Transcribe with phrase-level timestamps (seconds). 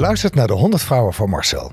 [0.00, 1.72] Je luistert naar de 100 vrouwen van Marcel.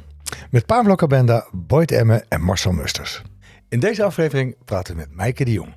[0.50, 3.22] Met Pablo Cabenda, Boyd Emme en Marcel Musters.
[3.70, 5.74] In deze aflevering praten we met Maaike de Jong.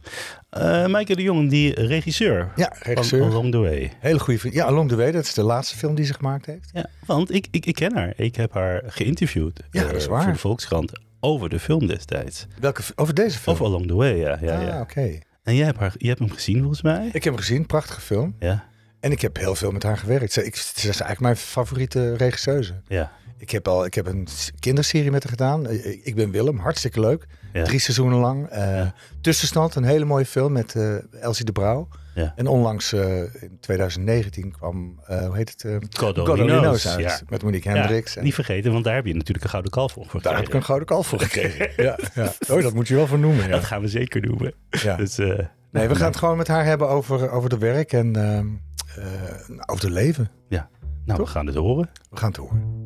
[0.58, 2.52] Uh, Maaike de Jong, die regisseur.
[2.56, 3.20] Ja, regisseur.
[3.20, 3.92] Van Along the Way.
[4.00, 4.52] Hele goede film.
[4.54, 6.70] Ja, Along the Way, dat is de laatste film die ze gemaakt heeft.
[6.72, 8.12] Ja, want ik, ik, ik ken haar.
[8.16, 9.60] Ik heb haar geïnterviewd.
[9.70, 10.22] Ja, dat is waar.
[10.22, 12.46] Voor de Volkskrant over de film destijds.
[12.60, 13.56] Welke, over deze film?
[13.56, 14.38] Over Along the Way, ja.
[14.40, 14.80] ja, ah, ja.
[14.80, 15.18] oké.
[15.42, 17.06] En jij hebt, haar, je hebt hem gezien volgens mij?
[17.06, 18.34] Ik heb hem gezien, prachtige film.
[18.38, 18.68] Ja.
[19.00, 20.32] En ik heb heel veel met haar gewerkt.
[20.32, 22.80] Ze, ik, ze is eigenlijk mijn favoriete regisseuse.
[22.86, 23.12] Ja.
[23.38, 25.66] Ik heb al, ik heb een kinderserie met haar gedaan.
[25.66, 27.26] Eh, Ik ben Willem, hartstikke leuk.
[27.52, 27.64] Ja.
[27.64, 28.50] Drie seizoenen lang.
[28.52, 28.94] Uh, Ja.
[29.20, 31.88] Tussenstand, een hele mooie film met eh, Elsie de Brouw.
[32.14, 32.32] Ja.
[32.36, 35.64] En onlangs, eh, in 2019, kwam, eh, hoe heet het?
[35.64, 36.14] eh God
[36.86, 37.00] uit.
[37.00, 37.20] ja.
[37.28, 38.16] Met Monique Hendricks.
[38.16, 40.54] En Niet vergeten, want daar heb je natuurlijk een gouden kalf voor daar heb ik
[40.54, 40.64] een gekregen.
[40.64, 41.84] gouden kalf voor gekregen.
[41.84, 42.32] ja, ja.
[42.48, 43.44] Oh, dat moet je wel voor noemen.
[43.44, 43.50] Ja.
[43.50, 44.52] Dat gaan we zeker doen.
[44.70, 44.96] Ja.
[44.96, 45.38] Dus, eh,
[45.72, 48.12] Nee, we gaan het gewoon met haar hebben over, over de werk en
[48.96, 49.04] eh,
[49.66, 50.30] over het leven.
[51.04, 51.90] nou, we gaan het horen.
[52.10, 52.78] We gaan het horen.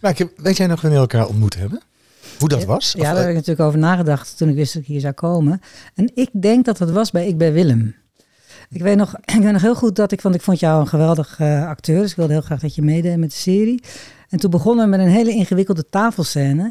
[0.00, 1.82] Maar ik- weet jij nog wanneer we elkaar ontmoet hebben?
[2.38, 2.92] Hoe dat was?
[2.92, 5.00] Ja, Of, daar eh, heb ik natuurlijk over nagedacht toen ik wist dat ik hier
[5.00, 5.60] zou komen.
[5.94, 7.94] En ik denk dat het was bij Ik ben Willem.
[8.72, 10.88] Ik weet nog, ik weet nog heel goed dat ik, want ik vond jou een
[10.88, 12.00] geweldig eh, acteur.
[12.00, 13.82] Dus ik wilde heel graag dat je meedeed met de serie.
[14.28, 16.62] En toen begonnen we met een hele ingewikkelde tafelscène.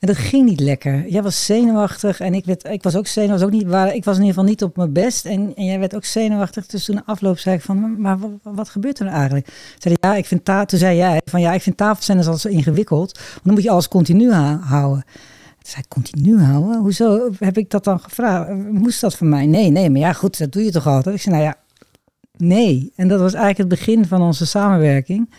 [0.00, 1.08] En dat ging niet lekker.
[1.08, 3.46] Jij was zenuwachtig en ik, werd, ik was ook zenuwachtig.
[3.46, 5.26] Ook niet, ik was in ieder geval niet op mijn best.
[5.26, 6.66] En, en jij werd ook zenuwachtig.
[6.66, 9.48] Dus toen na afloop zei ik van, maar, wat, gebeurt er nou eigenlijk?
[9.78, 12.48] Zei ja, ik vind ta toen zei jij van, ja, ik vind tafelscènes al zo
[12.48, 13.12] ingewikkeld.
[13.18, 15.04] Want dan moet je alles continu houden.
[15.78, 16.80] Ik, continu houden?
[16.80, 18.50] Hoezo heb ik dat dan gevraagd?
[18.70, 19.46] Moest dat van mij?
[19.46, 21.14] Nee, nee, maar ja, goed, dat doe je toch altijd?
[21.14, 21.56] Ik zei, nou ja,
[22.36, 22.92] nee.
[22.96, 25.30] En dat was eigenlijk het begin van onze samenwerking.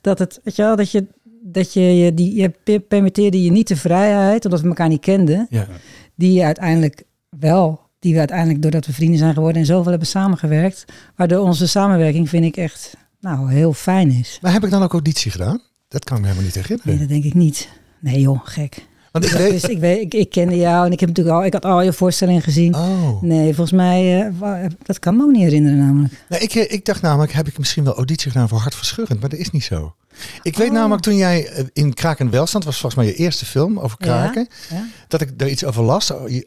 [0.00, 1.06] Dat het, weet je wel, dat je,
[1.42, 5.00] dat je, je die, je pe- permitteerde je niet de vrijheid, omdat we elkaar niet
[5.00, 5.66] kenden, Ja.
[6.14, 7.02] die je uiteindelijk
[7.38, 10.84] wel, die we uiteindelijk, doordat we vrienden zijn geworden en zoveel hebben samengewerkt,
[11.16, 14.38] waardoor onze samenwerking, vind ik echt, nou, heel fijn is.
[14.42, 15.60] Maar heb ik dan ook auditie gedaan?
[15.88, 16.98] Dat kan ik me helemaal niet Nee, herinneren.
[16.98, 17.68] dat denk ik niet.
[18.00, 18.86] Nee joh, gek.
[19.20, 19.50] Want ik weet...
[19.50, 21.82] wist, ik, weet, ik, ik kende jou en ik heb natuurlijk al, ik had al
[21.82, 22.74] je voorstellingen gezien.
[22.74, 23.22] Oh.
[23.22, 26.24] Nee, volgens mij, eh, dat kan me ook niet herinneren namelijk.
[26.28, 29.28] Nee, ik, eh, ik dacht namelijk, heb ik misschien wel auditie gedaan voor Hartverscheurend, maar
[29.28, 29.94] dat is niet zo.
[30.42, 30.74] Ik weet Oh.
[30.74, 33.98] namelijk toen jij eh, in Kraken en Welstand, was volgens mij je eerste film over
[33.98, 34.86] kraken, Ja?
[35.08, 36.44] dat ik daar iets over las oh, in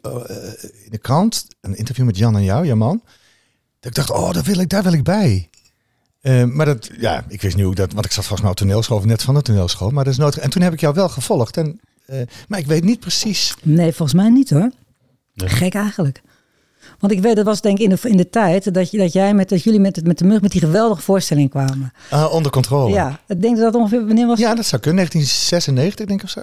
[0.88, 3.02] de krant, een interview met Jan en jou, jouw man.
[3.80, 5.50] Dat ik dacht, oh, daar wil ik, daar wil ik bij.
[6.46, 8.96] Maar dat, ja, ik wist niet hoe dat, want ik zat volgens mij op toneelschool,
[8.96, 10.38] of net van de toneelschool, maar dat is nodig.
[10.38, 11.56] En toen heb ik jou wel gevolgd.
[11.56, 11.80] En,
[12.48, 13.54] maar ik weet niet precies.
[13.62, 14.70] Nee, volgens mij niet hoor.
[15.32, 15.48] Ja.
[15.48, 16.20] Gek eigenlijk.
[16.98, 19.12] Want ik weet, dat was denk ik in de, in de tijd dat, je, dat
[19.12, 21.92] jij met, dat jullie met, het- met de mug met die geweldige voorstelling kwamen.
[22.10, 22.92] Ah, onder controle.
[22.94, 25.06] Ja, ik denk dat dat ongeveer, wanneer was Ja, dat zou kunnen.
[25.06, 26.40] 1996, denk ik of zo.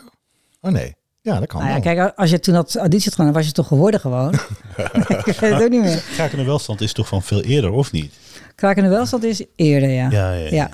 [0.62, 0.96] Oh nee.
[1.22, 1.94] Ja, dat kan Nou ja, wel.
[1.96, 4.34] kijk, als je toen had auditie had gedaan, was je toch geworden gewoon.
[5.26, 6.04] ik weet het ook niet meer.
[6.16, 8.14] Kraken en Welstand is toch van veel eerder, of niet?
[8.56, 10.10] Kraken en Welstand is eerder, ja.
[10.10, 10.70] Ja, ja, Ja.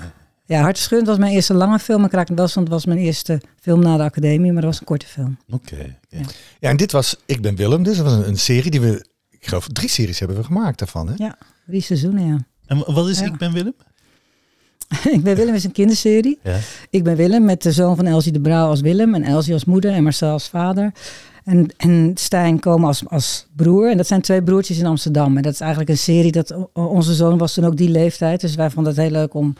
[0.46, 2.02] Ja, Hartscheurend was mijn eerste lange film.
[2.02, 4.52] En Kraken en Welstand was mijn eerste film na de academie.
[4.52, 5.38] Maar dat was een korte film.
[5.50, 5.96] Oké.
[6.10, 6.24] oké.
[6.60, 9.04] Ja, en dit was Ik ben Willem, dus dat was een, een serie die we,
[9.30, 11.08] ik geloof drie series hebben we gemaakt daarvan.
[11.08, 11.14] Hè?
[11.16, 12.38] Ja, drie seizoenen, ja.
[12.66, 13.26] En wat is Ja.
[13.26, 13.74] Ik ben Willem?
[15.16, 16.38] ik ben Willem is een kinderserie.
[16.42, 16.58] Ja.
[16.90, 19.14] Ik ben Willem met de zoon van Elsie de Brouw als Willem.
[19.14, 20.92] En Elsie als moeder en Marcel als vader.
[21.44, 23.90] En, en Stijn komen als, als broer.
[23.90, 25.36] En dat zijn twee broertjes in Amsterdam.
[25.36, 28.40] En dat is eigenlijk een serie dat onze zoon was toen ook die leeftijd.
[28.40, 29.54] Dus wij vonden het heel leuk om,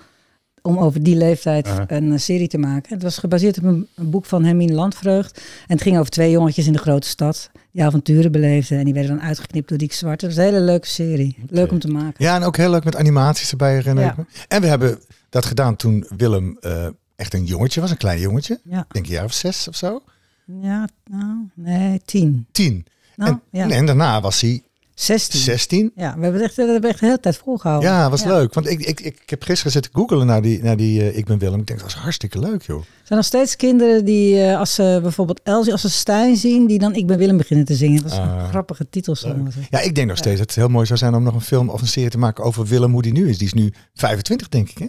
[0.66, 2.92] om over die leeftijd een eh, serie te maken.
[2.94, 5.36] Het was gebaseerd op een, een boek van Hermine Landvreugd.
[5.66, 7.50] En het ging over twee jongetjes in de grote stad.
[7.72, 8.78] Die avonturen beleefden.
[8.78, 10.20] En die werden dan uitgeknipt door Diek Zwart.
[10.20, 11.36] Het was een hele leuke serie.
[11.48, 12.24] Leuk om te maken.
[12.24, 13.94] Ja, en ook heel leuk met animaties erbij Ja.
[13.94, 14.24] me.
[14.48, 14.98] En we hebben
[15.28, 16.86] dat gedaan toen Willem eh,
[17.16, 18.60] echt een jongetje was, een klein jongetje.
[18.64, 20.02] Ja, Ik Denk een jaar of zes of zo.
[20.60, 22.46] ja nou, nee, tien.
[22.52, 22.86] Tien.
[23.16, 23.70] Nou, en, ja.
[23.70, 24.62] en daarna was hij
[24.94, 25.40] Zestien.
[25.40, 25.92] 16.
[25.96, 27.90] Ja, we hebben het echt, we hebben echt de hele tijd volgehouden.
[27.90, 28.28] Ja, was Ja.
[28.28, 28.54] leuk.
[28.54, 31.38] Want ik, ik, ik, heb gisteren zitten googelen naar die, naar die eh, Ik ben
[31.38, 31.60] Willem.
[31.60, 32.78] Ik denk, dat was hartstikke leuk, joh.
[32.78, 36.66] Er zijn nog steeds kinderen die, eh, als ze bijvoorbeeld Elsie, als ze Stijn zien,
[36.66, 38.02] die dan Ik ben Willem beginnen te zingen.
[38.02, 39.14] Dat is een Ah, grappige titel.
[39.14, 39.54] soms.
[39.70, 41.68] Ja, ik denk nog steeds dat het heel mooi zou zijn om nog een film
[41.68, 43.38] of een serie te maken over Willem, hoe die nu is.
[43.38, 44.86] Die is nu 25, denk ik, hè?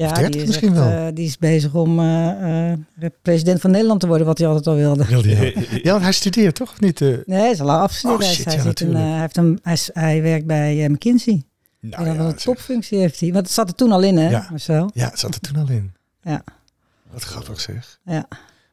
[0.00, 1.06] Ja, 30 die is misschien echt, wel.
[1.06, 2.78] eh, die is bezig om eh, eh,
[3.22, 5.04] president van Nederland te worden, wat hij altijd al wilde.
[5.04, 5.78] Wilde hij wel.
[5.82, 6.70] Ja, want hij studeert toch?
[6.70, 7.00] Of niet?
[7.00, 7.08] eh?
[7.24, 8.20] Nee, hij is al lang afgestudeerd.
[8.20, 9.10] Oh, Hij- shit, hij, ja, zit een, natuurlijk.
[9.12, 11.42] hij, heeft een, hij, hij werkt bij McKinsey.
[11.80, 12.40] Nou, en dan ja, een zeg.
[12.40, 13.32] topfunctie heeft hij.
[13.32, 14.46] Want het zat er toen al in, hè, Ja.
[14.50, 14.90] Marcel?
[14.94, 15.92] Ja, het zat er toen al in.
[16.22, 16.44] Ja.
[17.10, 17.98] Wat grappig zeg.
[18.04, 18.28] Ja.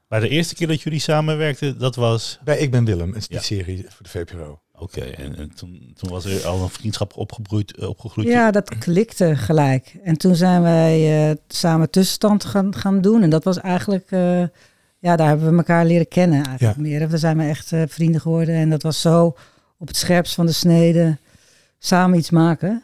[0.07, 2.39] Maar de eerste keer dat jullie samenwerkten, dat was...
[2.43, 3.39] Bij Ik ben Willem, Ja.
[3.41, 4.59] serie voor de VPRO.
[4.79, 8.27] Oké, en, en toen, toen was er al een vriendschap opgebroeid, eh, opgegroeid.
[8.27, 9.95] Ja, dat klikte gelijk.
[10.03, 13.23] En toen zijn wij eh, samen tussenstand gaan, gaan doen.
[13.23, 14.43] En dat was eigenlijk, eh,
[14.99, 16.83] ja, daar hebben we elkaar leren kennen eigenlijk Ja.
[16.83, 17.09] meer.
[17.09, 18.55] We zijn we echt eh, vrienden geworden.
[18.55, 19.35] En dat was zo
[19.77, 21.17] op het scherpst van de snede
[21.79, 22.83] samen iets maken.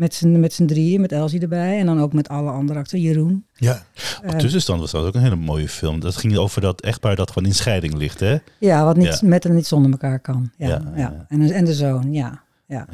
[0.00, 1.78] Met z'n, met z'n drieën, met Elsie erbij.
[1.78, 3.02] En dan ook met alle andere acteurs.
[3.02, 3.44] Jeroen.
[3.54, 3.82] Ja,
[4.22, 6.00] Eh, Tussenstand was dat ook een hele mooie film.
[6.00, 8.36] Dat ging over dat echtpaar dat gewoon in scheiding ligt, hè?
[8.58, 9.28] ja, wat niet Ja.
[9.28, 10.50] met en niet zonder elkaar kan.
[10.56, 11.26] Ja, Ja.
[11.28, 12.42] En, en de zoon, ja.
[12.66, 12.86] ja.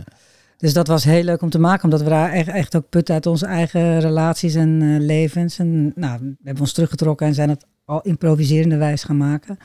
[0.57, 3.15] Dus dat was heel leuk om te maken, omdat we daar echt, echt ook putten
[3.15, 5.59] uit onze eigen relaties en eh, levens.
[5.59, 9.59] En nou, we hebben ons teruggetrokken en zijn het al improviserende wijs gaan maken.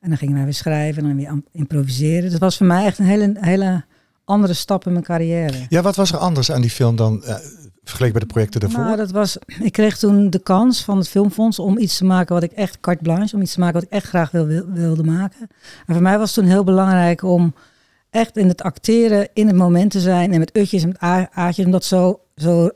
[0.00, 2.30] En dan gingen wij weer schrijven en dan weer improviseren.
[2.30, 3.84] Het was voor mij echt een hele, hele
[4.24, 5.66] andere stap in mijn carrière.
[5.68, 7.34] ja wat was er anders aan die film dan eh,
[7.84, 8.84] vergeleken bij de projecten daarvoor?
[8.84, 12.34] Nou, dat was, ik kreeg toen de kans van het Filmfonds om iets te maken
[12.34, 14.66] wat ik echt carte blanche, om iets te maken wat ik echt graag wil, wil-
[14.68, 15.48] wilde maken.
[15.86, 17.54] En voor mij was het toen heel belangrijk om
[18.10, 20.98] echt in het acteren in het moment te zijn en met utjes en met
[21.64, 22.70] om dat zo, zo,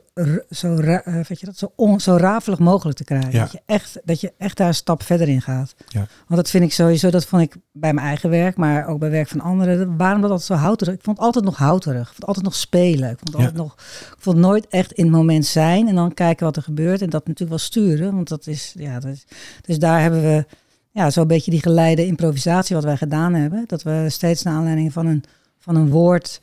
[0.49, 3.31] zo, eh, weet je dat, zo, on, zo rafelig mogelijk te krijgen.
[3.31, 3.39] Ja.
[3.39, 5.75] Dat, je echt, dat je echt daar een stap verder in gaat.
[5.87, 5.99] Ja.
[5.99, 9.09] Want dat vind ik sowieso, dat vond ik bij mijn eigen werk, maar ook bij
[9.09, 9.97] werk van anderen.
[9.97, 10.93] Waarom dat altijd zo houterig?
[10.93, 11.99] Ik vond het altijd nog houterig.
[11.99, 13.09] Ik vond het altijd nog spelen.
[13.09, 13.37] Ik vond Ja.
[13.37, 13.73] altijd nog,
[14.11, 17.01] ik vond het nooit echt in het moment zijn en dan kijken wat er gebeurt
[17.01, 18.15] en dat natuurlijk wel sturen.
[18.15, 19.25] Want dat is, ja, dat is,
[19.61, 20.45] dus daar hebben we
[20.91, 23.63] ja, zo'n beetje die geleide improvisatie wat wij gedaan hebben.
[23.67, 25.23] Dat we steeds naar aanleiding van een,
[25.57, 26.39] van een woord,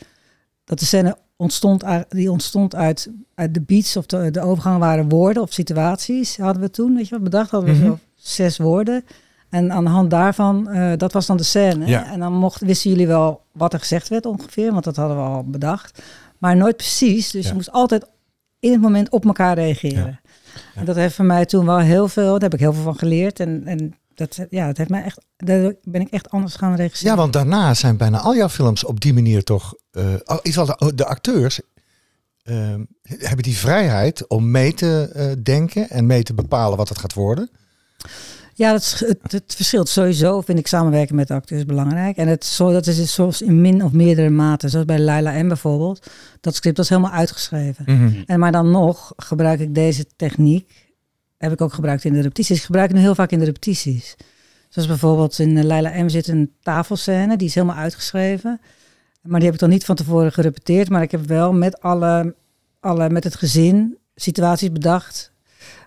[0.64, 5.08] dat de scène ontstond, die ontstond uit, uit de beats of de, de overgangen waren
[5.08, 7.86] woorden of situaties, hadden we toen, weet je wat, bedacht hadden we Mhm.
[7.86, 9.04] zo zes woorden.
[9.50, 11.86] En aan de hand daarvan, eh, dat was dan de scène.
[11.86, 12.12] Ja.
[12.12, 15.22] En dan mocht, wisten jullie wel wat er gezegd werd ongeveer, want dat hadden we
[15.22, 16.02] al bedacht.
[16.38, 17.48] Maar nooit precies, dus Ja.
[17.48, 18.06] je moest altijd
[18.60, 20.20] in het moment op elkaar reageren.
[20.74, 22.98] En dat heeft voor mij toen wel heel veel, daar heb ik heel veel van
[22.98, 23.40] geleerd.
[23.40, 27.12] En, en dat, ja, dat heeft mij echt, daar ben ik echt anders gaan regisseren.
[27.12, 29.74] Ja, want daarna zijn bijna al jouw films op die manier toch.
[29.90, 31.60] eh al- iets wat de, de acteurs
[32.42, 36.98] eh, hebben die vrijheid om mee te eh, denken en mee te bepalen wat het
[36.98, 37.50] gaat worden.
[38.54, 40.40] Ja, dat, is- het, het verschilt sowieso.
[40.40, 42.16] Vind ik samenwerken met de acteurs belangrijk.
[42.16, 44.68] En het, zo, dat is het soms in min of meerdere mate.
[44.68, 46.06] Zoals bij Laila M bijvoorbeeld.
[46.40, 47.84] Dat script was helemaal uitgeschreven.
[48.26, 50.85] En maar dan nog gebruik ik deze techniek.
[51.38, 52.56] Heb ik ook gebruikt in de repetities.
[52.58, 54.14] Ik gebruik het nu heel vaak in de repetities.
[54.68, 57.36] Zoals bijvoorbeeld in eh, Laila M zit een tafelscène.
[57.36, 58.60] Die is helemaal uitgeschreven.
[59.22, 60.88] Maar die heb ik dan niet van tevoren gerepeteerd.
[60.88, 62.34] Maar ik heb wel met alle,
[62.80, 65.32] alle met het gezin situaties bedacht.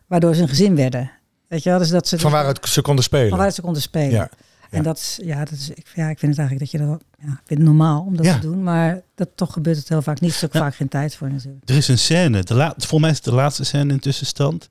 [0.08, 1.12] Waardoor ze een gezin werden.
[1.48, 1.80] Weet je wel?
[1.80, 3.30] Dus dat ze Van waar het ze konden spelen.
[3.30, 4.10] van waar ze konden spelen.
[4.12, 4.30] Ja,
[4.70, 7.02] En dat is, ja, dat is, ik, ja, ik vind het eigenlijk dat je dat,
[7.20, 8.34] ja, ik vind het normaal om dat Ja.
[8.34, 10.30] te doen, maar dat toch gebeurt het heel vaak niet.
[10.32, 10.60] Er is ook Ja.
[10.60, 11.70] vaak geen tijd voor natuurlijk.
[11.70, 14.70] Er is een scène, de la, volgens mij is het de laatste scène in tussenstand.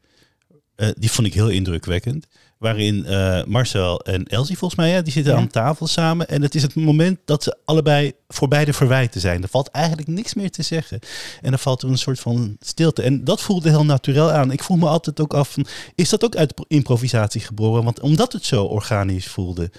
[0.78, 2.26] Eh, die vond ik heel indrukwekkend.
[2.58, 5.38] Waarin eh, Marcel en Elsie, volgens mij, ja, die zitten Ja.
[5.38, 6.28] aan tafel samen.
[6.28, 9.42] En het is het moment dat ze allebei voor beide verwijten zijn.
[9.42, 10.98] Er valt eigenlijk niks meer te zeggen.
[11.40, 13.02] En er valt er een soort van stilte.
[13.02, 14.52] En dat voelde heel natuurlijk aan.
[14.52, 17.84] Ik vroeg me altijd ook af, van, is dat ook uit improvisatie geboren?
[17.84, 19.70] Want omdat het zo organisch voelde.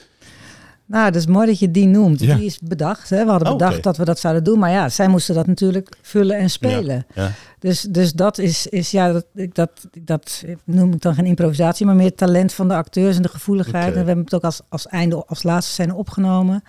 [0.89, 2.19] Nou, het is mooi dat je die noemt.
[2.19, 2.36] Ja.
[2.36, 3.09] Die is bedacht.
[3.09, 3.24] Hè?
[3.25, 5.97] We hadden Oh, bedacht dat we dat zouden doen, maar ja, zij moesten dat natuurlijk
[6.01, 7.06] vullen en spelen.
[7.15, 7.31] Ja.
[7.59, 9.71] Dus, dus dat is, is ja, dat, ik- dat,
[10.01, 13.86] dat noem ik dan geen improvisatie, maar meer talent van de acteurs en de gevoeligheid.
[13.95, 16.63] En we hebben het ook als, als einde, als laatste scène opgenomen.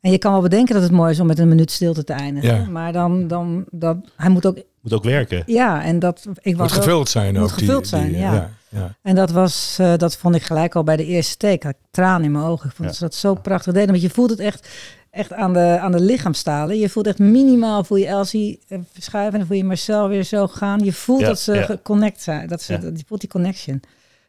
[0.00, 2.12] En je kan wel bedenken dat het mooi is om met een minuut stilte te
[2.12, 2.72] eindigen.
[2.72, 5.42] Maar dan, dan, dat, hij moet ook, Moet ook werken.
[5.46, 7.48] ja, en dat, ik was Moet ook- gevuld zijn moet ook.
[7.48, 8.50] die- gevuld zijn, die, ja.
[8.74, 8.96] Ja.
[9.02, 11.66] En dat was, eh, dat vond ik gelijk al bij de eerste take.
[11.66, 12.68] Had ik tranen in mijn ogen.
[12.68, 12.86] Ik vond Ja.
[12.86, 13.88] dat ze dat zo prachtig deden.
[13.90, 14.68] Want je voelt het echt,
[15.10, 16.78] echt aan, de, aan de lichaamstalen.
[16.78, 19.32] Je voelt echt minimaal, voel je Elsie eh, verschuiven.
[19.32, 20.80] En dan voel je Marcel weer zo gaan.
[20.84, 22.48] Je voelt Ja, dat ze geconnect zijn.
[22.48, 23.80] Dat ze, Je voelt die connection.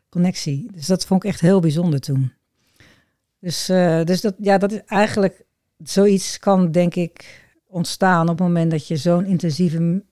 [0.09, 0.69] Connectie.
[0.73, 2.33] Dus dat vond ik echt heel bijzonder toen.
[3.39, 5.43] Dus, eh, dus dat, ja, dat is eigenlijk...
[5.83, 10.03] Zoiets kan denk ik ontstaan op het moment dat je zo'n intensieve...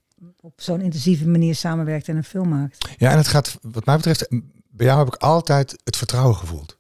[0.46, 2.88] op zo'n intensieve manier samenwerkt en een film maakt.
[2.98, 4.28] ja, en het gaat, wat mij betreft,
[4.70, 6.78] bij jou heb ik altijd het vertrouwen gevoeld.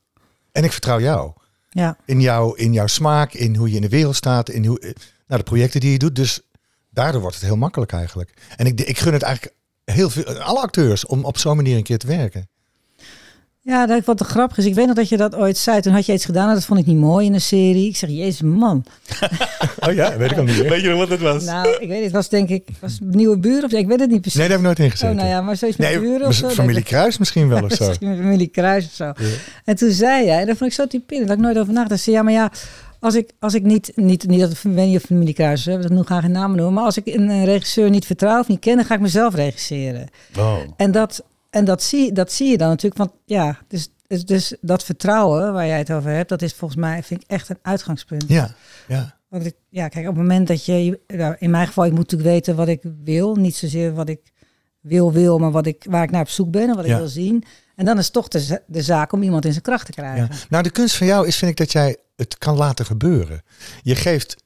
[0.52, 1.32] En ik vertrouw jou.
[1.70, 1.98] Ja.
[2.06, 4.80] In, jou, in jouw smaak, in hoe je in de wereld staat, in hoe,
[5.28, 6.16] nou, de projecten die je doet.
[6.16, 6.42] Dus
[6.90, 8.34] daardoor wordt het heel makkelijk eigenlijk.
[8.56, 9.56] En ik, ik gun het eigenlijk
[9.86, 12.50] heel veel, alle acteurs om op zo'n manier een keer te werken.
[13.66, 14.66] Ja, dat wat te grappig is.
[14.66, 15.82] Ik weet nog dat je dat ooit zei.
[15.82, 17.90] Toen had je iets gedaan en dat vond ik niet mooi in een serie.
[17.90, 18.86] Ik zeg, jezus man.
[19.88, 20.70] Oh ja, weet ik al niet meer.
[20.70, 21.44] Weet je nog wat het was?
[21.44, 22.04] Nou, ik weet niet.
[22.04, 23.78] Het was denk ik, was nieuwe buren of zo.
[23.78, 24.40] Ik weet het niet precies.
[24.40, 25.16] Nee, daar heb ik nooit in gezeten.
[25.16, 26.50] oh, nou ja, maar zoiets met nee, buren of zo.
[26.50, 27.88] familie Kruis misschien wel of zo.
[27.88, 29.04] Misschien met familie Kruis of zo.
[29.04, 29.14] Ja.
[29.66, 32.02] En toen zei jij, en dat vond ik zo typerend, dat ik nooit over nagedacht.
[32.02, 32.52] Zei, ja, maar ja,
[33.00, 35.82] als ik, als ik niet, niet, niet dat ik weet niet of familie Kruis, hè,
[35.82, 38.60] dat noem graag geen namen noemen, maar als ik een regisseur niet vertrouw of niet
[38.60, 40.08] ken, dan ga ik mezelf regisseren.
[40.38, 40.58] Oh.
[40.78, 41.24] En dat,
[41.54, 45.54] en dat, zie, dat zie je dan natuurlijk, want ja, dus, dus, dus dat vertrouwen
[45.54, 48.26] waar jij het over hebt, dat is volgens mij, vind ik echt een uitgangspunt.
[48.28, 48.56] Ja,
[48.88, 49.18] ja.
[49.28, 52.00] Want ik, ja, kijk, op het moment dat je, nou, in mijn geval, ik moet
[52.00, 54.32] natuurlijk weten wat ik wil, niet zozeer wat ik
[54.80, 56.92] wil, wil, maar wat ik, waar ik naar op zoek ben en wat Ja.
[56.92, 57.44] ik wil zien.
[57.76, 60.28] En dan is toch de, de zaak om iemand in zijn kracht te krijgen.
[60.32, 60.38] Ja.
[60.50, 63.42] Nou, de kunst van jou is, vind ik, dat jij het kan laten gebeuren.
[63.82, 64.44] Je geeft,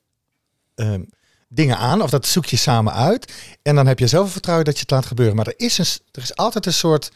[0.75, 1.01] ehm,
[1.47, 3.33] dingen aan of dat zoek je samen uit.
[3.61, 5.35] En dan heb je zoveel vertrouwen dat je het laat gebeuren.
[5.35, 7.11] Maar er is, een, er is altijd een soort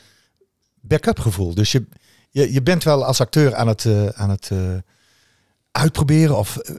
[0.81, 1.53] backup gevoel.
[1.53, 1.85] Dus je,
[2.29, 4.73] je, je bent wel als acteur aan het, uh, aan het uh,
[5.71, 6.37] uitproberen.
[6.37, 6.75] Of, uh,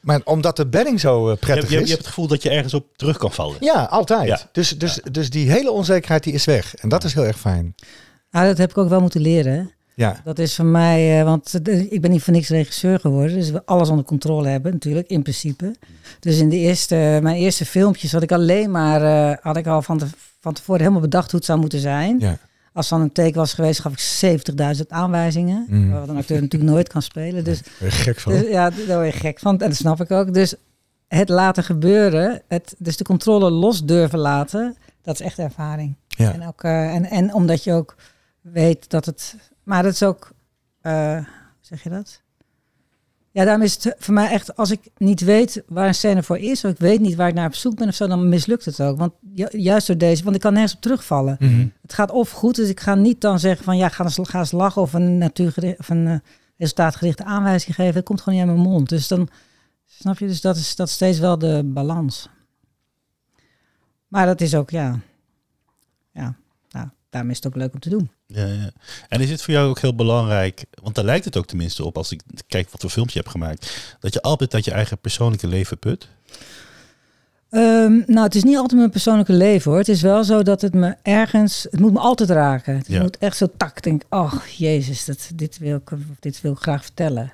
[0.00, 1.86] maar omdat de bedding zo prettig je, je, is.
[1.88, 3.56] Je hebt het gevoel dat je ergens op terug kan vallen.
[3.60, 4.28] Ja, altijd.
[4.28, 4.40] Ja.
[4.52, 6.74] Dus, dus, dus die hele onzekerheid die is weg.
[6.74, 7.74] En dat is heel erg fijn.
[8.30, 9.72] Nou, dat heb ik ook wel moeten leren.
[9.94, 10.20] Ja.
[10.24, 13.36] Dat is voor mij, eh, want eh, ik ben niet voor niks regisseur geworden.
[13.36, 15.74] Dus we alles onder controle hebben natuurlijk, in principe.
[16.20, 19.82] Dus in de eerste, mijn eerste filmpjes had ik alleen maar, eh, had ik al
[19.82, 20.06] van, te,
[20.40, 22.18] van tevoren helemaal bedacht hoe het zou moeten zijn.
[22.18, 22.38] Ja.
[22.72, 25.66] Als dan een take was geweest, gaf ik 70.000 aanwijzingen.
[25.68, 25.90] Mm.
[25.90, 27.44] Wat een acteur natuurlijk nooit kan spelen.
[27.44, 28.32] Dus, je gek van.
[28.32, 29.60] dus ja, daar word je gek van.
[29.60, 30.34] En dat snap ik ook.
[30.34, 30.54] Dus
[31.08, 35.94] het laten gebeuren, het, dus de controle los durven laten, dat is echt ervaring.
[36.08, 36.32] Ja.
[36.32, 37.96] En, ook, en, en omdat je ook
[38.40, 39.34] weet dat het.
[39.62, 40.30] Maar dat is ook.
[40.80, 41.24] eh, hoe
[41.60, 42.22] zeg je dat?
[43.30, 44.56] Ja, daarom is het voor mij echt.
[44.56, 46.64] Als ik niet weet waar een scène voor is.
[46.64, 48.06] of ik weet niet waar ik naar op zoek ben of zo.
[48.06, 48.98] dan mislukt het ook.
[48.98, 50.22] Want ju- juist door deze.
[50.24, 51.36] Want ik kan nergens op terugvallen.
[51.40, 51.66] Mhm.
[51.82, 52.54] Het gaat of goed.
[52.54, 53.76] Dus ik ga niet dan zeggen van.
[53.76, 54.82] ja, ga eens, ga eens lachen.
[54.82, 55.78] of een natuurgericht.
[55.78, 56.16] of een eh,
[56.56, 57.94] resultaatgerichte aanwijzing geven.
[57.94, 58.88] Dat komt gewoon niet uit mijn mond.
[58.88, 59.28] Dus dan.
[59.86, 60.26] Snap je?
[60.26, 62.28] Dus dat is, dat is steeds wel de balans.
[64.08, 64.98] Maar dat is ook, ja.
[66.12, 66.34] Ja,
[67.12, 68.10] daarom is het ook leuk om te doen.
[68.26, 68.70] Ja, ja.
[69.08, 71.96] En is het voor jou ook heel belangrijk, want daar lijkt het ook tenminste op
[71.96, 74.98] als ik kijk wat voor filmpje je hebt gemaakt, dat je altijd uit je eigen
[74.98, 76.08] persoonlijke leven put?
[77.50, 79.78] Ehm, nou, het is niet altijd mijn persoonlijke leven hoor.
[79.80, 82.76] Het is wel zo dat het me ergens, het moet me altijd raken.
[82.76, 83.00] Het Ja.
[83.02, 86.58] moet echt zo tak, denk, oh jezus, dat, dit, wil ik, of dit wil ik
[86.58, 87.32] graag vertellen.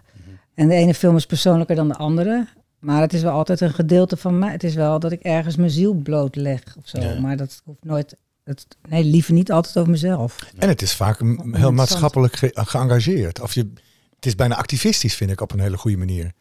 [0.55, 2.47] En de ene film is persoonlijker dan de andere.
[2.79, 4.53] Maar het is wel altijd een gedeelte van mij.
[4.53, 7.01] Het is wel dat ik ergens mijn ziel blootleg of zo.
[7.01, 7.21] Ja.
[7.21, 8.17] Maar dat hoeft nooit,
[8.49, 10.37] het, nee, liever niet altijd over mezelf.
[10.59, 11.21] En het is vaak
[11.53, 13.41] heel maatschappelijk ge- geëngageerd.
[13.41, 13.71] Of je,
[14.17, 16.33] het is bijna activistisch, vind ik, op een hele goede manier.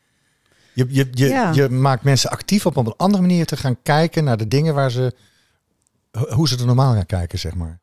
[0.73, 1.51] Je, je, je, Ja.
[1.53, 4.91] je maakt mensen actief op een andere manier te gaan kijken naar de dingen waar
[4.91, 5.13] ze,
[6.11, 7.79] ho- hoe ze er normaal gaan kijken, zeg maar.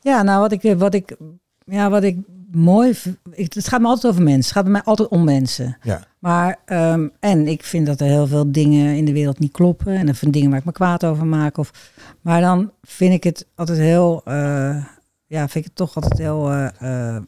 [0.00, 1.16] Ja, nou wat ik, wat ik,
[1.64, 2.16] ja, wat ik
[2.50, 2.92] mooi,
[3.30, 4.42] ik, het gaat me altijd over mensen.
[4.44, 5.76] Het gaat bij mij altijd om mensen.
[5.82, 6.06] Ja.
[6.18, 9.94] Maar, ehm, en ik vind dat er heel veel dingen in de wereld niet kloppen.
[9.96, 11.58] En er zijn dingen waar ik me kwaad over maak.
[11.58, 11.92] Of,
[12.24, 14.84] maar dan vind ik het altijd heel, eh,
[15.26, 17.22] ja, vind ik het toch altijd heel, eh, eh,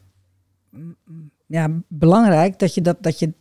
[1.47, 3.33] ja, belangrijk dat je dat, dat je,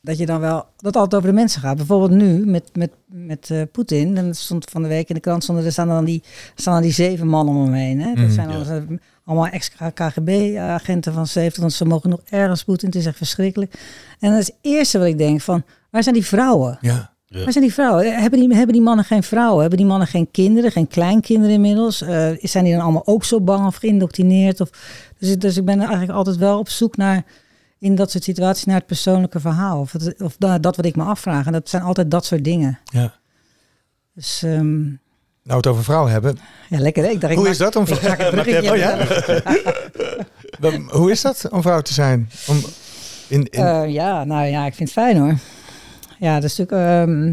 [0.00, 1.76] dat je dan wel, dat altijd over de mensen gaat.
[1.76, 4.16] Bijvoorbeeld nu met, met, met Poetin.
[4.16, 6.22] En het stond van de week in de krant, stonden, er staan dan die,
[6.54, 8.00] staan dan die zeven mannen om hem heen.
[8.00, 8.14] Hè?
[8.14, 8.32] Dat Mhm.
[8.32, 12.88] zijn allemaal, allemaal ex-KGB-agenten van 70, want ze mogen nog ergens Poetin.
[12.88, 13.74] Het is echt verschrikkelijk.
[14.20, 16.78] En dat is het eerste wat ik denk van, waar zijn die vrouwen?
[16.80, 17.14] Ja.
[17.28, 17.42] Ja.
[17.42, 18.20] Waar zijn die vrouwen?
[18.20, 19.60] Hebben die, hebben die mannen geen vrouwen?
[19.60, 22.02] Hebben die mannen geen kinderen, geen kleinkinderen inmiddels?
[22.02, 24.60] Eh, zijn die dan allemaal ook zo bang of geïndoctrineerd?
[24.60, 24.70] Of,
[25.18, 27.24] dus, ik- dus ik ben eigenlijk altijd wel op zoek naar,
[27.78, 29.80] in dat soort situaties, naar het persoonlijke verhaal.
[29.80, 31.46] Of, het, of da- dat wat ik me afvraag.
[31.46, 32.78] En dat zijn altijd dat soort dingen.
[32.84, 33.14] ja.
[34.14, 34.82] Dus ehm,
[35.42, 36.38] Nou, het over vrouwen hebben.
[36.68, 37.02] ja, lekker.
[37.04, 37.08] hè?
[37.10, 38.68] Ik dacht, ik Hoe maak- is dat om, ik.
[38.70, 38.96] Oh, ja?
[40.60, 42.30] Wel, hoe is dat om vrouw te zijn?
[42.48, 42.56] Om
[43.28, 45.34] in, in, Eh, ja, nou ja, ik vind het fijn hoor.
[46.18, 46.88] Ja, dat is natuurlijk.
[47.08, 47.24] ehm,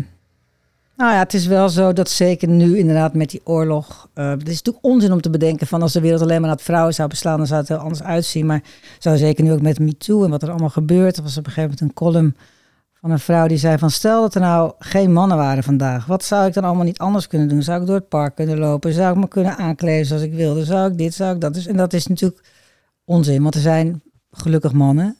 [0.95, 4.09] nou ja, het is wel zo dat zeker nu inderdaad met die oorlog.
[4.13, 6.59] eh het is natuurlijk onzin om te bedenken van als de wereld alleen maar naar
[6.59, 8.45] vrouwen zou beslaan, dan zou het heel anders uitzien.
[8.45, 8.63] Maar
[8.99, 11.17] zou zeker nu ook met MeToo en wat er allemaal gebeurt.
[11.17, 12.35] Er was op een gegeven moment een column
[12.93, 16.05] van een vrouw die zei van stel dat er nou geen mannen waren vandaag.
[16.05, 17.63] Wat zou ik dan allemaal niet anders kunnen doen?
[17.63, 18.93] Zou ik door het park kunnen lopen?
[18.93, 20.65] Zou ik me kunnen aankleden zoals ik wilde?
[20.65, 21.13] Zou ik dit?
[21.13, 21.53] Zou ik dat?
[21.53, 22.41] Dus, en dat is natuurlijk
[23.05, 25.17] onzin, want er zijn gelukkig mannen.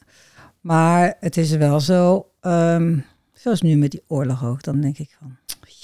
[0.61, 2.97] Maar het is wel zo, ehm,
[3.43, 5.37] zoals nu met die oorlog ook, dan denk ik van,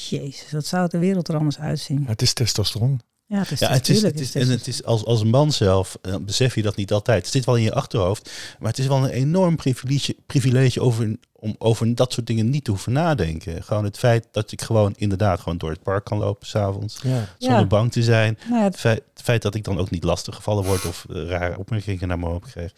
[0.10, 2.06] jezus, wat zou de wereld er anders uitzien?
[2.08, 3.00] het is testosteron.
[3.26, 5.52] Ja, het is Ja, het is, natuurlijk, het is, en het is als, als man
[5.52, 7.24] zelf, eh, besef je dat niet altijd.
[7.24, 11.18] Het zit wel in je achterhoofd, maar het is wel een enorm privilege, privilege over,
[11.34, 13.64] om over dat soort dingen niet te hoeven nadenken.
[13.64, 17.36] Gewoon het feit dat ik gewoon inderdaad gewoon door het park kan lopen s'avonds, Ja.
[17.38, 17.66] zonder Ja.
[17.66, 18.38] bang te zijn.
[18.48, 21.06] Nou ja, Het feit, het feit dat ik dan ook niet lastig gevallen word of
[21.10, 22.74] eh, rare opmerkingen naar me hoofd krijg.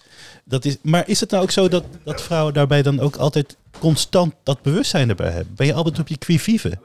[0.45, 3.57] Dat is, maar is het nou ook zo dat, dat vrouwen daarbij dan ook altijd
[3.79, 5.53] constant dat bewustzijn erbij hebben?
[5.55, 6.77] Ben je altijd op je qui vive?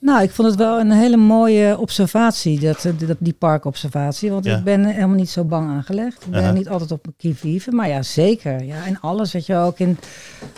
[0.00, 4.30] nou, ik vond het wel een hele mooie observatie, dat, eh, dat, die parkobservatie.
[4.30, 4.56] Want Ja.
[4.56, 6.24] ik ben helemaal niet zo bang aangelegd.
[6.24, 6.52] Ik ben Aha.
[6.52, 8.64] niet altijd op mijn kievieven, maar ja, zeker.
[8.64, 9.98] Ja, en alles wat je ook in,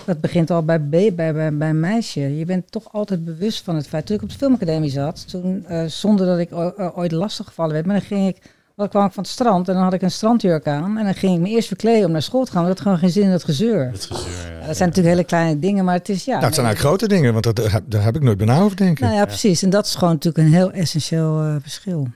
[0.04, 2.36] dat begint al bij, bij, bij, bij, een meisje.
[2.36, 4.06] Je bent toch altijd bewust van het feit.
[4.06, 6.50] Toen ik op de filmacademie zat, toen, eh, zonder dat ik
[6.96, 8.36] ooit lastig gevallen werd, maar dan ging ik,
[8.76, 10.98] dan kwam ik van het strand en dan had ik een strandjurk aan.
[10.98, 12.86] En dan ging ik me eerst verkleden om naar school te gaan, want ik had
[12.86, 13.90] gewoon geen zin in dat gezeur.
[13.90, 14.39] Het gezeur,
[14.70, 16.32] dat zijn natuurlijk hele kleine dingen, maar het is ja.
[16.32, 18.76] nou, het zijn eigenlijk grote dingen, want dat, daar heb- ik nooit bij na over
[18.76, 19.04] denken.
[19.04, 19.62] Nou ja, precies.
[19.62, 22.08] En dat is gewoon natuurlijk een heel essentieel eh, verschil.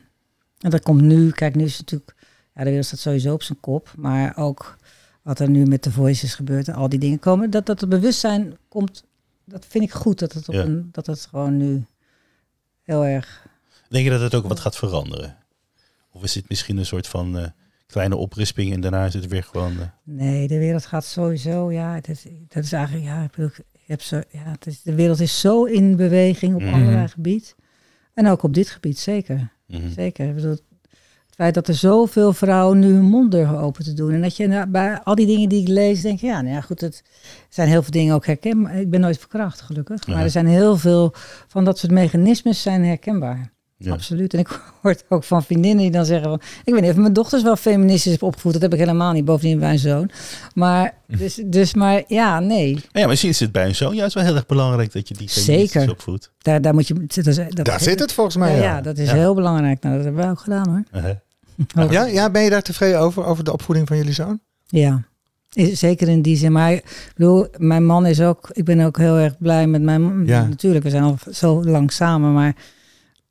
[0.61, 2.15] En dat komt nu, kijk, nu is het natuurlijk,
[2.55, 4.77] ja, de wereld staat sowieso op zijn kop, maar ook
[5.23, 7.89] wat er nu met de voices gebeurt en al die dingen komen, dat dat het
[7.89, 9.05] bewustzijn komt
[9.45, 10.63] dat vind ik goed dat het, op Ja.
[10.63, 11.85] een, dat het gewoon nu
[12.83, 13.47] heel erg.
[13.89, 15.37] Denk je dat het ook wat gaat veranderen?
[16.13, 17.47] Of is het misschien een soort van eh,
[17.95, 19.73] kleine oprisping en daarna is het weer gewoon...
[19.81, 21.73] eh, Nee, de wereld gaat sowieso.
[21.73, 23.05] Ja, dat, is- dat is eigenlijk.
[23.07, 26.55] Ja, ik bedoel, ik heb zo, ja, het is, de wereld is zo in beweging
[26.55, 26.75] op Mhm.
[26.75, 27.49] allerlei gebieden.
[28.15, 29.53] En ook op dit gebied, zeker.
[29.67, 29.89] mhm.
[29.91, 30.29] Zeker.
[30.29, 30.63] Ik bedoel, het
[31.43, 34.13] feit dat er zoveel vrouwen nu hun mond durven open te doen.
[34.13, 36.55] En dat je nou, bij al die dingen die ik lees, denk je, ja, nou
[36.55, 37.03] ja, goed, het
[37.49, 38.81] zijn heel veel dingen ook herkenbaar.
[38.81, 40.07] Ik ben nooit verkracht, gelukkig.
[40.07, 40.23] Maar Ja.
[40.23, 41.13] er zijn heel veel
[41.49, 43.53] van dat soort mechanismes zijn herkenbaar.
[43.85, 43.93] Ja.
[43.93, 44.33] Absoluut.
[44.35, 44.49] En ik
[44.83, 46.41] hoor het ook van vriendinnen die dan zeggen van...
[46.65, 48.53] Ik weet niet of mijn dochters wel feministisch heb opgevoed.
[48.53, 49.25] Dat heb ik helemaal niet.
[49.25, 50.11] Bovendien mijn zoon.
[50.55, 52.75] Maar, dus, dus maar ja, nee.
[52.75, 55.15] Ja, maar misschien is het bij een zoon juist wel heel erg belangrijk dat je
[55.15, 55.91] die feministisch Zeker.
[55.93, 56.31] opvoedt.
[56.39, 56.95] Daar, daar moet je...
[57.07, 58.51] Dat, is- dat, Daar zit het volgens mij.
[58.51, 59.15] Ja, Ja, ja, dat is Ja.
[59.15, 59.83] heel belangrijk.
[59.83, 60.83] Nou, dat hebben wij ook gedaan hoor.
[61.03, 61.91] Uh-huh.
[61.93, 64.41] ja, ja, ben je daar tevreden over, over de opvoeding van jullie zoon?
[64.67, 65.03] Ja,
[65.73, 66.53] zeker in die zin.
[66.53, 68.49] Maar ik bedoel, mijn man is ook...
[68.53, 70.27] Ik ben ook heel erg blij met mijn man.
[70.27, 70.47] Ja.
[70.47, 72.33] Natuurlijk, we zijn al zo lang samen.
[72.33, 72.55] Maar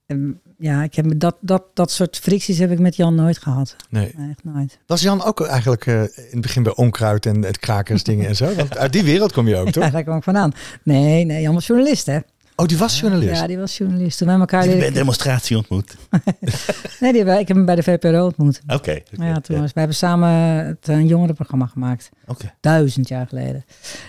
[0.05, 0.31] ehm,
[0.63, 3.75] ja, ik heb dat, dat, dat soort fricties heb ik met Jan nooit gehad.
[3.89, 4.13] Nee.
[4.17, 4.79] Nee, echt nooit.
[4.87, 8.53] Was Jan ook eigenlijk eh, in het begin bij onkruid en het krakersdingen en zo?
[8.55, 9.83] Want uit die wereld kom je ook, toch?
[9.83, 10.51] Ja, daar kwam ik vandaan.
[10.83, 12.19] Nee, nee, Jan was journalist hè.
[12.55, 13.41] Oh, die was journalist.
[13.41, 14.17] Ja, die was journalist.
[14.17, 14.93] Toen wij elkaar Je bent leren...
[14.93, 15.95] een demonstratie ontmoet.
[16.99, 18.61] Nee, die, hebben- ik heb hem bij de VPRO ontmoet.
[18.67, 18.73] Oké.
[19.13, 20.29] oké, Ja, toen was, we hebben samen
[20.65, 22.09] het een jongerenprogramma gemaakt.
[22.27, 22.53] Oké.
[22.59, 23.65] Duizend jaar geleden.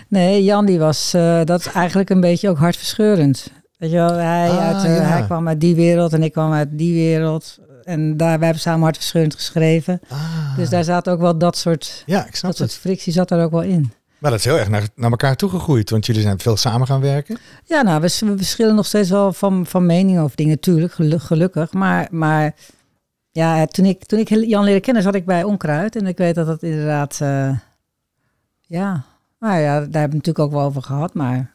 [0.07, 3.51] Nee, Jan die was, eh, dat is eigenlijk een beetje ook hartverscheurend.
[3.85, 5.01] Weet je wel, hij, Ah, uit, eh, ja.
[5.03, 7.59] hij kwam uit die wereld en ik kwam uit die wereld.
[7.83, 9.99] En daar, wij hebben samen hartverscheurend geschreven.
[10.09, 10.55] Ah.
[10.57, 13.43] Dus daar zat ook wel dat soort, Ja, ik snap dat soort frictie zat er
[13.43, 13.91] ook wel in.
[14.17, 17.01] Maar dat is heel erg naar, naar elkaar toegegroeid, want jullie zijn veel samen gaan
[17.01, 17.37] werken.
[17.63, 21.19] Ja, nou, we, we verschillen nog steeds wel van, van mening over dingen, tuurlijk, gelu-
[21.19, 21.73] gelukkig.
[21.73, 22.55] Maar, maar
[23.31, 25.95] ja, toen ik, toen ik Jan leerde kennen, zat ik bij Onkruid.
[25.95, 27.49] En ik weet dat dat inderdaad, eh,
[28.61, 29.03] ja,
[29.39, 31.13] nou ja, daar hebben we natuurlijk ook wel over gehad.
[31.13, 31.54] Maar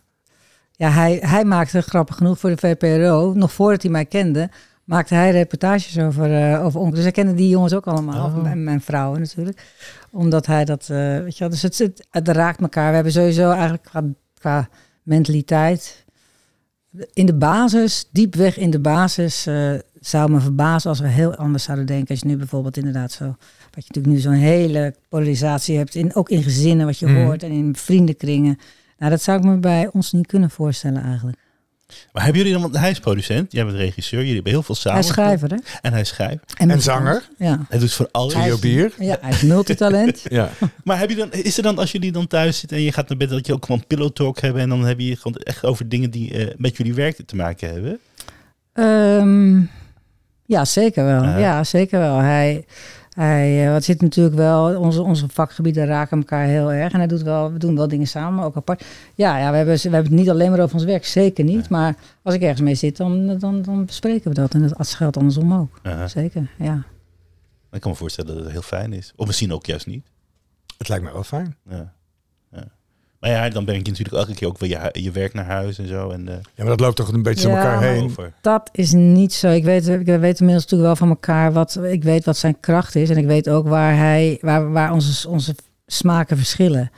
[0.80, 4.48] ja, hij, hij maakte, grappig genoeg voor de VPRO, nog voordat hij mij kende,
[4.84, 6.94] maakte hij reportages over, eh over Onkruid.
[6.94, 8.50] Dus hij kende die jongens ook allemaal, Oh.
[8.50, 9.62] en mijn vrouwen natuurlijk.
[10.10, 12.88] Omdat hij dat, eh, weet je wel, dus het, het, het raakt elkaar.
[12.88, 14.02] We hebben sowieso eigenlijk qua,
[14.38, 14.68] qua
[15.02, 16.04] mentaliteit
[17.12, 21.34] in de basis, diep weg in de basis, eh, zou me verbazen als we heel
[21.34, 22.08] anders zouden denken.
[22.08, 26.14] Als je nu bijvoorbeeld inderdaad zo, wat je natuurlijk nu zo'n hele polarisatie hebt, in,
[26.14, 27.24] ook in gezinnen wat je Mhm.
[27.24, 28.58] hoort en in vriendenkringen.
[29.00, 31.38] Nou, dat zou ik me bij ons niet kunnen voorstellen eigenlijk.
[32.12, 34.74] Maar hebben jullie dan, want hij is producent, jij bent regisseur, jullie hebben heel veel
[34.74, 34.98] samen.
[34.98, 35.56] Hij is schrijver, hè?
[35.80, 36.54] En hij schrijft.
[36.56, 37.28] En zanger.
[37.38, 37.66] Ja.
[37.68, 38.32] Hij doet voor alles.
[38.32, 38.92] Trio bier.
[38.98, 40.22] Ja, hij is multitalent.
[40.30, 40.50] Ja.
[40.84, 43.08] Maar heb je dan, is er dan, als jullie dan thuis zitten en je gaat
[43.08, 45.64] naar bed, dat je ook gewoon pillow talk hebben en dan heb je gewoon echt
[45.64, 47.98] over dingen die eh, met jullie werk te maken hebben?
[48.72, 49.60] Ehm,
[50.46, 51.22] ja, zeker wel.
[51.24, 52.16] Ja, zeker wel.
[52.16, 52.64] Hij,
[53.20, 56.92] hij eh, wat zit natuurlijk wel, onze, onze vakgebieden raken elkaar heel erg.
[56.92, 58.84] En hij doet wel, we doen wel dingen samen, ook apart.
[59.14, 61.68] Ja, ja we, hebben, we hebben het niet alleen maar over ons werk, zeker niet.
[61.68, 64.54] Maar als ik ergens mee zit, dan, dan, dan bespreken we dat.
[64.54, 65.80] En dat geldt andersom ook.
[65.82, 66.84] Uh, Zeker, ja.
[67.72, 69.12] ik kan me voorstellen dat het heel fijn is.
[69.16, 70.06] Of misschien ook juist niet.
[70.78, 71.56] Het lijkt me wel fijn.
[71.68, 71.94] Ja.
[73.20, 75.78] Maar ja, dan breng je natuurlijk elke keer ook weer je, je werk naar huis
[75.78, 76.10] en zo.
[76.10, 78.02] En, eh, Ja, maar dat loopt toch een beetje door Ja, elkaar heen.
[78.02, 78.32] over.
[78.40, 79.48] Dat is niet zo.
[79.50, 82.94] Ik weet, ik weet inmiddels natuurlijk wel van elkaar wat ik weet wat zijn kracht
[82.94, 83.10] is.
[83.10, 85.54] En ik weet ook waar hij, waar, waar onze, onze
[85.86, 86.90] smaken verschillen.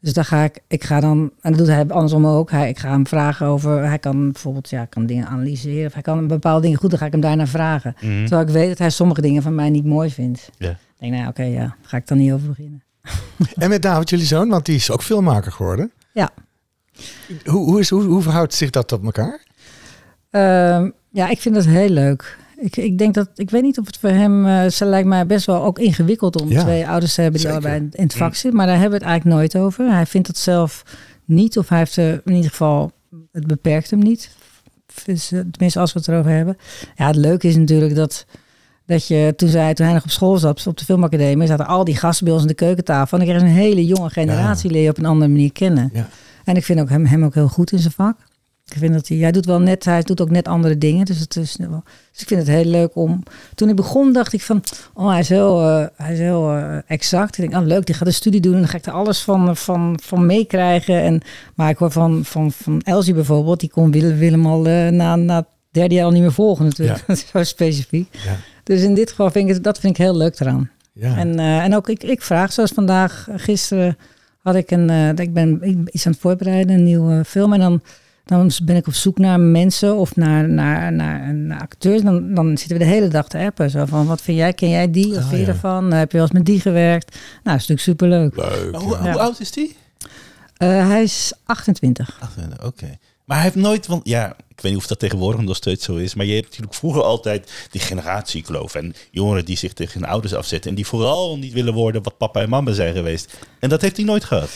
[0.00, 2.50] Dus daar ga ik, ik ga dan, en dat doet hij andersom ook.
[2.50, 5.86] Hij, ik ga hem vragen over, hij kan bijvoorbeeld, ja, kan dingen analyseren.
[5.86, 7.94] Of hij kan bepaalde dingen goed, dan ga ik hem daarna vragen.
[8.00, 8.20] Mhm.
[8.26, 10.50] Terwijl ik weet dat hij sommige dingen van mij niet mooi vindt.
[10.58, 10.70] Ja.
[10.70, 12.82] Ik denk, nou ja, oké, ja, daar ga ik dan niet over beginnen.
[13.54, 15.92] En met David, jullie zoon, want die is ook filmmaker geworden.
[16.12, 16.30] Ja.
[17.44, 19.40] Hoe, hoe, is, hoe, hoe verhoudt zich dat tot elkaar?
[20.30, 22.38] Ehm, ja, ik vind dat heel leuk.
[22.56, 25.26] Ik, ik denk dat, ik weet niet of het voor hem, eh ze lijkt mij
[25.26, 27.68] best wel ook ingewikkeld om Ja, twee ouders te hebben die zeker.
[27.68, 28.56] allebei in het vak zitten.
[28.56, 29.90] Maar daar hebben we het eigenlijk nooit over.
[29.92, 30.82] Hij vindt het zelf
[31.24, 32.92] niet, of hij heeft er in ieder geval,
[33.32, 34.30] het beperkt hem niet.
[35.04, 36.56] Dus, tenminste, als we het erover hebben.
[36.96, 38.26] Ja, het leuke is natuurlijk dat,
[38.86, 41.84] dat je, toen, zij, toen hij nog op school zat, op de filmacademie, zaten al
[41.84, 43.18] die gasten bij ons aan de keukentafel.
[43.18, 45.90] En kreeg je een hele jonge generatie, leer je op een andere manier kennen.
[45.92, 46.08] Ja.
[46.44, 48.16] En ik vind ook hem, hem ook heel goed in zijn vak.
[48.68, 51.04] Ik vind dat hij, hij doet wel net, hij doet ook net andere dingen.
[51.04, 53.22] Dus, het is, wel- dus ik vind het heel leuk om.
[53.54, 54.62] Toen ik begon, dacht ik van,
[54.94, 57.38] oh, hij is heel, eh, hij is heel eh, exact.
[57.38, 59.20] Ik denk, oh, leuk, die gaat een studie doen en dan ga ik er alles
[59.20, 61.00] van, van, van meekrijgen.
[61.02, 61.20] En
[61.54, 65.16] maar ik hoor van, van, van Elsie bijvoorbeeld, die kon Willem, Willem al eh, na,
[65.16, 66.98] na het derde jaar al niet meer volgen natuurlijk.
[66.98, 67.04] Ja.
[67.14, 68.08] Dat is zo specifiek.
[68.24, 68.36] Ja.
[68.64, 70.70] Dus in dit geval vind ik het, dat vind ik heel leuk eraan.
[70.92, 71.16] Ja.
[71.16, 73.96] En, eh, en ook ik, ik vraag, zoals vandaag, eh, gisteren
[74.38, 77.52] had ik een, eh, ik ben iets aan het voorbereiden, een nieuwe film.
[77.52, 77.82] En dan,
[78.24, 82.02] dan ben ik op zoek naar mensen of naar, naar, naar, naar acteurs.
[82.02, 83.70] Dan, dan zitten we de hele dag te appen.
[83.70, 85.08] Zo van, wat vind jij, ken jij die?
[85.08, 85.52] Wat Ah, vind je ja.
[85.52, 85.92] ervan?
[85.92, 87.10] heb je wel eens met die gewerkt?
[87.12, 88.36] Nou, dat is natuurlijk superleuk.
[88.36, 88.72] Leuk.
[88.72, 89.76] Maar hoe, hoe oud is die?
[90.56, 92.18] Eh, hij is 28.
[92.20, 92.98] Ach, eh, Oké.
[93.24, 95.96] Maar hij heeft nooit, want ja, ik weet niet of dat tegenwoordig nog steeds zo
[95.96, 100.10] is, maar je hebt natuurlijk vroeger altijd die generatiekloof en jongeren die zich tegen hun
[100.10, 103.36] ouders afzetten en die vooral niet willen worden wat papa en mama zijn geweest.
[103.60, 104.50] En dat heeft hij nooit gehad.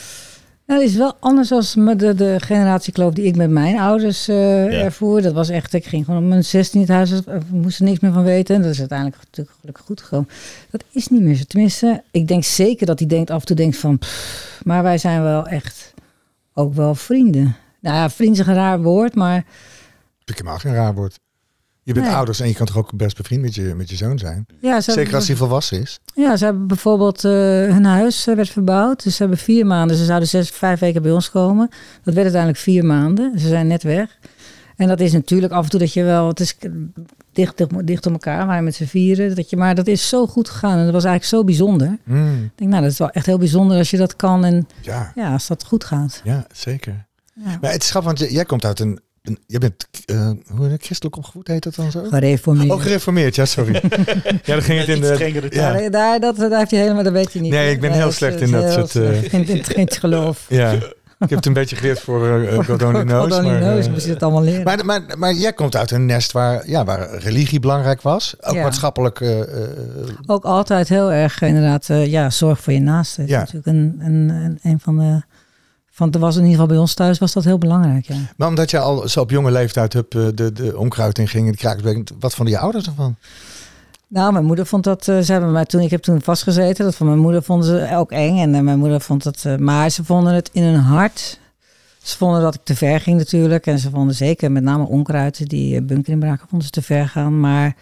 [0.66, 4.28] Nou, dat is wel anders als met de, de generatiekloof die ik met mijn ouders
[4.28, 4.37] eh,
[4.72, 4.83] Ja.
[4.83, 5.22] ervoer.
[5.22, 8.00] Dat was echt, ik ging gewoon op mijn 16 het huis, eh, we moesten niks
[8.00, 8.54] meer van weten.
[8.57, 10.28] En dat is uiteindelijk natuurlijk gelukkig goed gekomen.
[10.70, 11.42] Dat is niet meer zo.
[11.46, 14.98] Tenminste, ik denk zeker dat hij denkt, af en toe denkt van, pff, maar wij
[14.98, 15.94] zijn wel echt
[16.54, 17.57] ook wel vrienden.
[17.88, 19.44] Nou ja, vriend is een raar woord, maar
[20.24, 21.18] ik helemaal geen raar woord.
[21.83, 22.14] Je bent Nee.
[22.14, 24.46] ouders en je kan toch ook best bevriend met je, met je zoon zijn?
[24.61, 25.98] ja, ze Zeker als hij volwassen is.
[26.14, 29.03] Ja, ze hebben bijvoorbeeld eh, hun huis eh, werd verbouwd.
[29.03, 29.96] Dus ze hebben vier maanden.
[29.96, 31.68] Ze zouden zes, vijf weken bij ons komen.
[32.03, 33.38] Dat werd uiteindelijk vier maanden.
[33.38, 34.18] Ze zijn net weg.
[34.77, 36.29] En dat is natuurlijk af en toe dat je wel.
[36.29, 36.57] Het is
[37.33, 39.35] dicht, dicht, dicht op elkaar, maar met z'n vieren.
[39.37, 40.79] Dat je, maar dat is zo goed gegaan.
[40.79, 41.98] En dat was eigenlijk zo bijzonder.
[42.05, 44.44] Mm, Ik denk, nou, dat is wel echt heel bijzonder als je dat kan.
[44.44, 46.20] En ja, ja, als dat goed gaat.
[46.24, 47.07] ja, zeker.
[47.44, 47.59] Ja.
[47.61, 49.01] Maar het is grappig, want jij komt uit een...
[49.22, 52.03] een je bent, eh, hoe heet het, christelijk opgevoed, heet dat dan zo?
[52.05, 52.70] Gereformeerd.
[52.70, 53.72] Oh, gereformeerd, ja, sorry.
[54.44, 55.46] ja, dan ging het in de...
[55.51, 55.77] Ja.
[55.79, 57.53] Ja, daar, dat, daar heeft hij helemaal, dat weet je niet.
[57.53, 60.46] Nee, ik ben heel dat slecht in dat soort, eh, geen, geen geloof.
[60.48, 60.72] Ja,
[61.20, 63.22] ik heb het een beetje geleerd voor uh, God Only Knows.
[63.33, 64.64] God only maar, knows, eh, moest je het allemaal leren.
[64.64, 68.35] maar, maar, maar jij komt uit een nest waar, ja, waar religie belangrijk was.
[68.40, 68.62] Ook Ja.
[68.62, 69.20] maatschappelijk...
[69.20, 69.68] eh, eh,
[70.27, 73.27] Ook altijd heel erg inderdaad, eh, ja, zorg voor je naasten.
[73.27, 73.38] Dat is Ja.
[73.40, 75.22] natuurlijk een, een, een, een van de,
[75.98, 78.16] van, er was in ieder geval bij ons thuis was dat heel belangrijk, ja.
[78.37, 81.46] maar omdat je al zo op jonge leeftijd hebt, eh, de, de onkruid in ging
[81.46, 82.11] in de kraakbeek.
[82.18, 83.16] Wat vonden je ouders ervan?
[84.08, 86.94] Nou, mijn moeder vond dat, eh, ze hebben mij toen, ik heb toen vastgezeten, dat
[86.94, 88.38] van mijn moeder vonden ze ook eng.
[88.38, 91.40] En eh, mijn moeder vond dat, maar ze vonden het in hun hart.
[92.02, 93.66] Ze vonden dat ik te ver ging natuurlijk.
[93.66, 97.40] En ze vonden zeker, met name onkruid, die bunkerinbraken, vonden ze te ver gaan.
[97.40, 97.76] Maar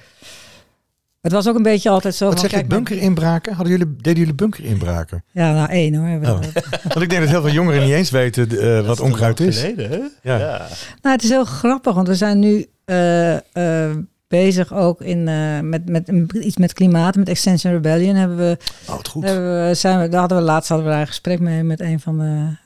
[1.27, 3.55] het was ook een beetje altijd zo Wat van, zeg kijk, bunkerinbraken?
[3.55, 5.25] Hadden jullie, deden jullie bunkerinbraken?
[5.33, 6.07] Ja, nou één hoor.
[6.07, 6.53] hebben we Oh.
[6.55, 6.83] dat.
[6.83, 9.61] Want ik denk dat heel veel jongeren niet eens weten eh, Dat wat onkruid is.
[9.61, 9.97] Geleden, hè?
[10.33, 10.39] Ja.
[10.39, 10.67] ja.
[11.03, 13.97] Nou, het is heel grappig, want we zijn nu eh, eh,
[14.29, 18.15] bezig ook in, eh, met, met iets met klimaat, met Extension Rebellion.
[18.15, 18.57] Hebben we,
[18.89, 19.25] Oh, goed.
[19.25, 21.81] hebben we, zijn we, daar hadden we laatst hadden we daar een gesprek mee met
[21.81, 22.57] een van de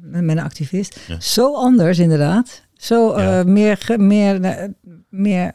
[0.00, 0.98] met, met een activist.
[1.06, 1.20] Ja.
[1.20, 2.62] Zo anders inderdaad.
[2.76, 3.42] Zo eh, Ja.
[3.44, 4.40] meer, ge- meer,
[5.08, 5.52] meer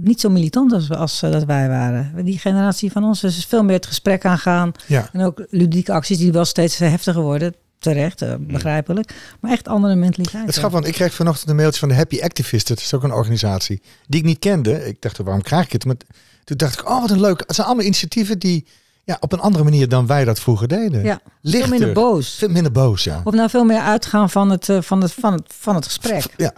[0.00, 2.24] niet zo militant als, als eh, dat wij waren.
[2.24, 4.72] Die generatie van ons is veel meer het gesprek aangaan.
[4.86, 5.08] Ja.
[5.12, 7.54] En ook ludieke acties die wel steeds heftiger worden.
[7.78, 9.14] Terecht, eh, begrijpelijk.
[9.40, 10.46] Maar echt andere mentaliteit.
[10.46, 12.68] Het grappig, want ik kreeg vanochtend een mailtje van de Happy Activist.
[12.68, 14.86] Dat is ook een organisatie die ik niet kende.
[14.86, 15.84] Ik dacht, waarom krijg ik het?
[15.84, 15.96] Maar
[16.44, 17.42] toen dacht ik, oh wat een leuk.
[17.46, 18.66] Het zijn allemaal initiatieven die
[19.04, 21.04] ja, op een andere manier dan wij dat vroeger deden.
[21.04, 21.70] Ja, veel Lichter.
[21.70, 22.34] minder boos.
[22.34, 23.20] Veel minder boos, ja.
[23.24, 26.26] Of nou veel meer uitgaan van het, eh, van het, van het, van het gesprek.
[26.36, 26.52] Ja,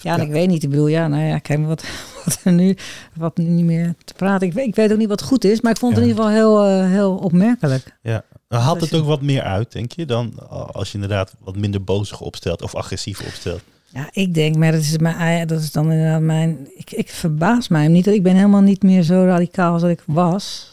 [0.00, 0.26] Ja, en Ja.
[0.26, 0.62] ik weet niet.
[0.62, 1.84] Ik bedoel, ja, nou ja, kijk maar wat,
[2.24, 2.76] wat er nu,
[3.14, 4.46] wat nu niet meer te praten.
[4.46, 6.10] Ik weet, ik weet ook niet wat goed is, maar ik vond het Ja.
[6.10, 7.96] in ieder geval heel, eh, heel opmerkelijk.
[8.02, 8.24] Ja.
[8.48, 12.20] Haalt het ook wat meer uit, denk je, dan als je inderdaad wat minder bozig
[12.20, 13.60] opstelt of agressief opstelt.
[13.88, 16.68] Ja, ik denk, maar dat is, mijn, dat is dan inderdaad mijn...
[16.76, 18.06] Ik, ik verbaas mij niet.
[18.06, 20.72] Ik ben helemaal niet meer zo radicaal als dat ik was.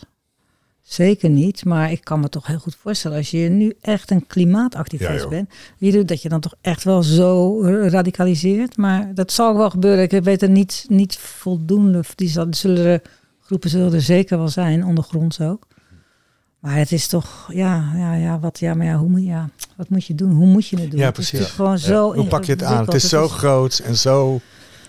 [0.93, 3.17] Zeker niet, maar ik kan me toch heel goed voorstellen...
[3.17, 5.49] als je nu echt een klimaatactivist Ja, bent...
[5.77, 8.77] wie doet dat je dan toch echt wel zo radicaliseert.
[8.77, 10.03] Maar dat zal wel gebeuren.
[10.11, 12.03] Ik weet er niet, niet voldoende...
[12.15, 13.01] Die zullen er,
[13.41, 15.67] groepen zullen er zeker wel zijn, ondergronds ook.
[16.59, 19.89] Maar het is toch, ja, ja, ja, wat, ja, maar ja, hoe moet, ja, wat
[19.89, 20.31] moet je doen?
[20.31, 20.99] Hoe moet je het doen?
[20.99, 21.51] Ja, Het is precies.
[21.51, 22.85] gewoon zo hoe pak je het aan?
[22.85, 24.39] Het is zo groot en zo...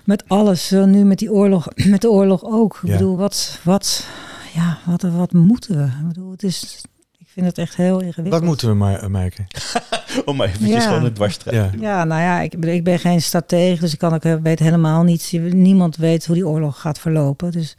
[0.05, 2.81] Met alles, zo nu met die oorlog, met de oorlog ook.
[2.83, 4.07] Ik bedoel, wat, wat,
[4.55, 5.85] ja, wat, wat moeten we?
[5.85, 6.85] Ik bedoel, het is,
[7.19, 8.29] ik vind het echt heel ingewikkeld.
[8.29, 9.47] Wat moeten we maar, Maaike?
[10.25, 10.89] Om maar eventjes Ja.
[10.89, 11.55] gewoon het dwarsstreep.
[11.55, 11.71] Ja.
[11.81, 15.31] Ja, nou ja, ik, ik ben geen stratege, dus ik kan ook, weet helemaal niets.
[15.33, 17.51] Niemand weet hoe die oorlog gaat verlopen.
[17.53, 17.77] Dus,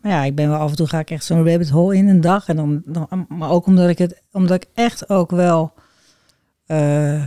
[0.00, 2.08] maar ja, ik ben wel af en toe ga ik echt zo'n rabbit hole in
[2.08, 2.48] een dag.
[2.48, 5.72] En dan, dan, maar ook omdat ik het, omdat ik echt ook wel
[6.66, 7.22] eh,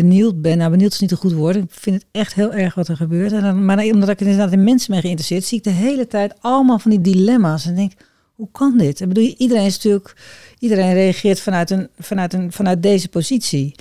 [0.00, 0.58] benieuwd ben.
[0.58, 1.56] Nou, benieuwd is niet een goed woord.
[1.56, 3.32] Ik vind het echt heel erg wat er gebeurt.
[3.32, 5.70] En dan, maar dan- omdat ik er inderdaad in mensen ben geïnteresseerd, zie ik de
[5.70, 7.66] hele tijd allemaal van die dilemma's.
[7.66, 7.92] En denk,
[8.34, 9.00] hoe kan dit?
[9.00, 10.16] Ik bedoel, iedereen is natuurlijk,
[10.58, 13.74] iedereen reageert vanuit, een, vanuit, een, vanuit deze positie.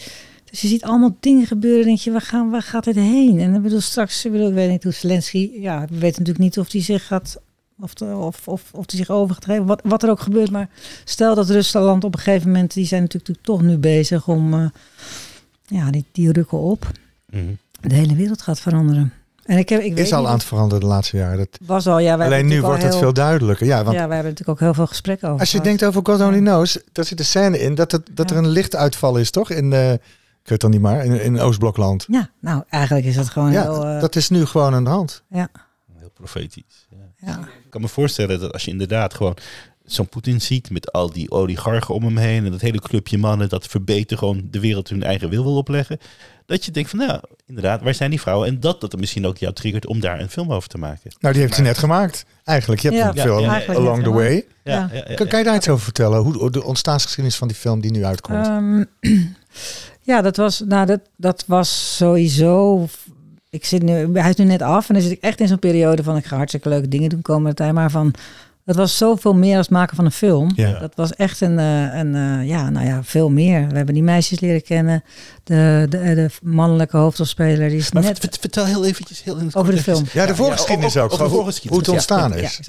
[0.49, 1.85] Dus je ziet allemaal dingen gebeuren.
[1.85, 3.39] denk je, waar, gaan, waar gaat dit heen?
[3.39, 5.51] En ik bedoel, straks, ik, bedoel, ik weet niet hoe Zelensky...
[5.53, 7.37] Ja, we weten natuurlijk niet of hij zich gaat...
[7.81, 9.65] Of, de, of, of, of hij zich over gaat geven.
[9.65, 10.51] Wat, wat er ook gebeurt.
[10.51, 10.69] Maar
[11.05, 12.73] stel dat Rusland op een gegeven moment...
[12.73, 14.53] Die zijn natuurlijk toch nu bezig om...
[14.53, 14.65] eh,
[15.69, 16.91] ja, die, die rukken op.
[17.29, 17.43] Mhm.
[17.81, 19.13] De hele wereld gaat veranderen.
[19.45, 21.37] En ik heb, ik weet Is al niet aan het veranderen de laatste jaren.
[21.37, 23.65] Dat, was al, ja, wij alleen nu wordt al het veel duidelijker.
[23.65, 25.79] Ja, want Ja, wij hebben natuurlijk ook heel veel gesprekken over als je gehad.
[25.79, 28.35] denkt over God Only Knows, daar zit een scène in dat, het, dat Ja.
[28.35, 29.49] er een lichtuitval is, toch?
[29.49, 29.99] In, eh, ik
[30.43, 32.05] weet het dan niet maar, in, in Oostblokland.
[32.07, 33.85] Ja, nou, eigenlijk is dat gewoon Ja, heel...
[33.85, 35.23] eh, dat is nu gewoon aan de hand.
[35.29, 35.49] ja,
[35.99, 36.87] Heel profetisch.
[36.89, 37.27] Ja.
[37.27, 37.39] ja.
[37.39, 39.35] Ik kan me voorstellen dat als je inderdaad gewoon
[39.93, 43.49] zo'n Poetin ziet met al die oligarchen om hem heen en dat hele clubje mannen
[43.49, 45.99] dat verbeter gewoon de wereld hun eigen wil wil opleggen.
[46.45, 48.47] Dat je denkt van, nou, inderdaad, waar zijn die vrouwen?
[48.47, 51.11] En dat dat er misschien ook jou triggert om daar een film over te maken.
[51.19, 52.25] Nou, die heeft hij net gemaakt.
[52.43, 54.09] Eigenlijk, je hebt Ja, een film ja, Along the.
[54.09, 54.45] Way.
[54.63, 54.91] Ja.
[55.15, 56.19] Kan, kan je daar iets over vertellen?
[56.19, 58.47] Hoe de ontstaansgeschiedenis van die film die nu uitkomt?
[58.47, 58.83] Ehm,
[60.11, 62.87] ja, dat was, nou, dat, dat was sowieso.
[63.49, 65.59] Ik zit nu, hij is nu net af en dan zit ik echt in zo'n
[65.59, 67.73] periode van ik ga hartstikke leuke dingen doen komende tijd.
[67.73, 68.13] Maar van,
[68.65, 70.51] dat was zoveel meer als het maken van een film.
[70.55, 70.79] Ja.
[70.79, 73.67] Dat was echt een, eh, een eh, ja, nou ja, veel meer.
[73.67, 75.03] We hebben die meisjes leren kennen.
[75.43, 79.45] De, de, de mannelijke hoofdrolspeler die is Maar net vert- vertel heel eventjes heel in
[79.45, 80.03] het over de film.
[80.13, 81.11] ja, de voorgeschiedenis ja, ook.
[81.11, 81.29] over de
[81.69, 82.59] Hoe- het ontstaan Ja, is.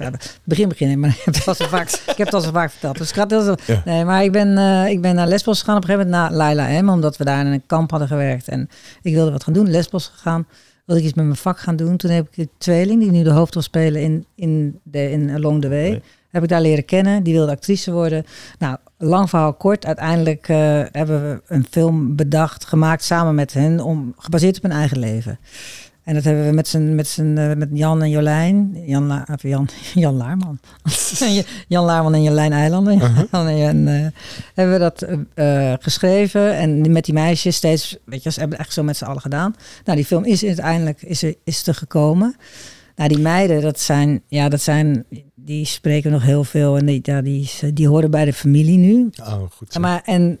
[0.43, 2.71] begin beginnen, maar ik heb het al zo vaak, ik heb het al zo vaak
[2.71, 2.97] verteld.
[2.97, 3.55] Dus ik heel zo.
[3.65, 3.81] Ja.
[3.85, 6.37] Nee, maar ik ben, eh, ik ben naar Lesbos gegaan op een gegeven moment, naar
[6.55, 8.47] Laila M, omdat we daar in een kamp hadden gewerkt.
[8.47, 8.69] En
[9.01, 10.47] ik wilde wat gaan doen, Lesbos gegaan.
[10.85, 11.97] Wilde ik iets met mijn vak gaan doen.
[11.97, 15.61] Toen heb ik een tweeling, die nu de hoofdrol spelen in, in, de, in Along
[15.61, 15.89] the Way.
[15.89, 16.01] Nee.
[16.29, 17.23] Heb ik daar leren kennen.
[17.23, 18.25] Die wilde actrice worden.
[18.59, 19.85] Nou, lang verhaal kort.
[19.85, 20.57] Uiteindelijk eh,
[20.91, 25.39] hebben we een film bedacht, gemaakt samen met hen, om, gebaseerd op hun eigen leven.
[26.03, 28.83] En dat hebben we met, z'n, met, z'n, eh, met Jan en Jolijn.
[28.85, 30.59] Jan, La, of Jan, Jan Laarman.
[31.67, 32.97] Jan Laarman en Jolijn Eilanden.
[33.31, 34.07] Jan en, eh,
[34.53, 36.55] hebben we dat eh, geschreven.
[36.55, 39.21] En met die meisjes steeds, weet je, ze hebben het echt zo met z'n allen
[39.21, 39.55] gedaan.
[39.85, 42.35] Nou, die film is uiteindelijk is er, is er gekomen.
[42.95, 46.77] Nou, die meiden, dat zijn, ja, dat zijn, die spreken nog heel veel.
[46.77, 49.09] En die, ja, die, die horen bij de familie nu.
[49.19, 49.79] Oh, goed zo.
[49.79, 50.39] Maar, en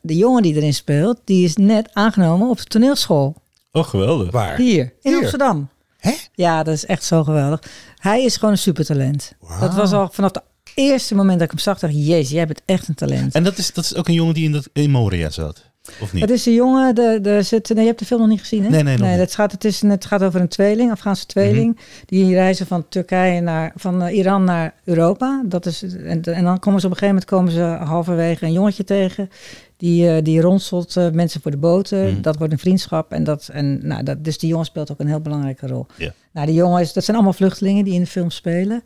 [0.00, 3.36] de jongen die erin speelt, die is net aangenomen op de toneelschool.
[3.76, 4.30] Oh, geweldig.
[4.30, 4.56] Waar?
[4.56, 5.18] Hier, in Hier?
[5.18, 5.68] Amsterdam.
[5.98, 6.14] Hè?
[6.34, 7.62] Ja, dat is echt zo geweldig.
[7.96, 9.32] Hij is gewoon een supertalent.
[9.40, 9.60] Wauw.
[9.60, 10.42] Dat was al vanaf het
[10.74, 13.34] eerste moment dat ik hem zag, dacht ik, jezus, jij bent echt een talent.
[13.34, 16.12] En dat is, dat is ook een jongen die in, dat, in Moria zat, of
[16.12, 16.22] niet?
[16.22, 18.62] Het is een jongen, de, de, zit, nee, je hebt de film nog niet gezien,
[18.62, 18.68] hè?
[18.68, 19.18] Nee, nee, nog niet.
[19.18, 21.74] het, gaat, het, is, het gaat over een tweeling, Afghaanse tweeling.
[21.74, 21.82] Mhm.
[22.06, 25.42] Die reizen van Turkije naar, van eh, Iran naar Europa.
[25.44, 28.52] Dat is, en, en dan komen ze op een gegeven moment komen ze halverwege een
[28.52, 29.30] jongetje tegen.
[29.76, 32.12] Die, eh, die ronselt eh, mensen voor de boten.
[32.12, 32.20] Mhm.
[32.20, 33.12] Dat wordt een vriendschap.
[33.12, 35.86] En dat, en, nou, dat, dus die jongen speelt ook een heel belangrijke rol.
[36.32, 38.82] Nou, die jongen is, dat zijn allemaal vluchtelingen die in de film spelen.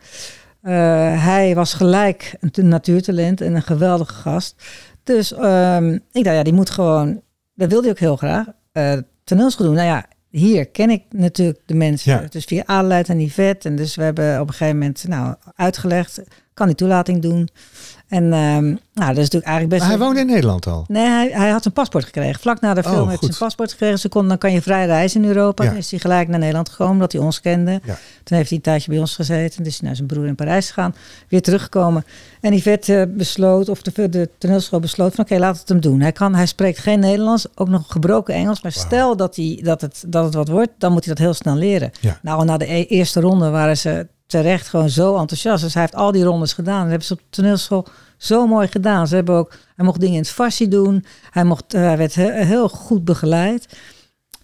[0.62, 0.72] Eh,
[1.24, 4.54] hij was gelijk een natuurtalent en een geweldige gast.
[5.02, 7.20] Dus ehm, ik dacht, ja, die moet gewoon,
[7.54, 9.74] dat wilde hij ook heel graag, eh toneelschool doen.
[9.74, 12.12] Nou ja, hier ken ik natuurlijk de mensen.
[12.12, 12.26] Ja.
[12.28, 13.68] Dus via Adelheid en Yvette.
[13.68, 16.22] En dus we hebben op een gegeven moment nou, uitgelegd,
[16.54, 17.48] kan die toelating doen.
[18.10, 19.80] En ehm, nou, dat is natuurlijk eigenlijk best...
[19.80, 20.84] Maar hij woonde in Nederland al.
[20.88, 22.40] Nee, hij, hij had een paspoort gekregen.
[22.40, 23.98] Vlak na de film Oh, heeft hij een paspoort gekregen.
[23.98, 25.62] Ze kon, dan kan je vrij reizen in Europa.
[25.64, 25.68] Ja.
[25.68, 27.70] Toen is hij gelijk naar Nederland gekomen, omdat hij ons kende.
[27.70, 27.98] Ja.
[28.24, 29.56] Toen heeft hij een tijdje bij ons gezeten.
[29.56, 30.94] Toen is hij naar zijn broer in Parijs gegaan.
[31.28, 32.04] Weer teruggekomen.
[32.40, 36.00] En Yvette eh, besloot, of de, de toneelschool besloot van oké, laat het hem doen.
[36.00, 38.62] Hij, kan, hij spreekt geen Nederlands, ook nog gebroken Engels.
[38.62, 41.34] Maar stel dat, hij, dat, het, dat het wat wordt, dan moet hij dat heel
[41.34, 41.90] snel leren.
[42.00, 42.18] Ja.
[42.22, 45.62] Nou, na de e- eerste ronde waren ze terecht gewoon zo enthousiast.
[45.62, 46.80] Dus hij heeft al die rondes gedaan.
[46.80, 49.06] Dat hebben ze op de toneelschool zo mooi gedaan.
[49.08, 51.04] Ze hebben ook, hij mocht dingen in het farsi doen.
[51.30, 53.68] Hij, mocht, eh, hij werd he- heel goed begeleid.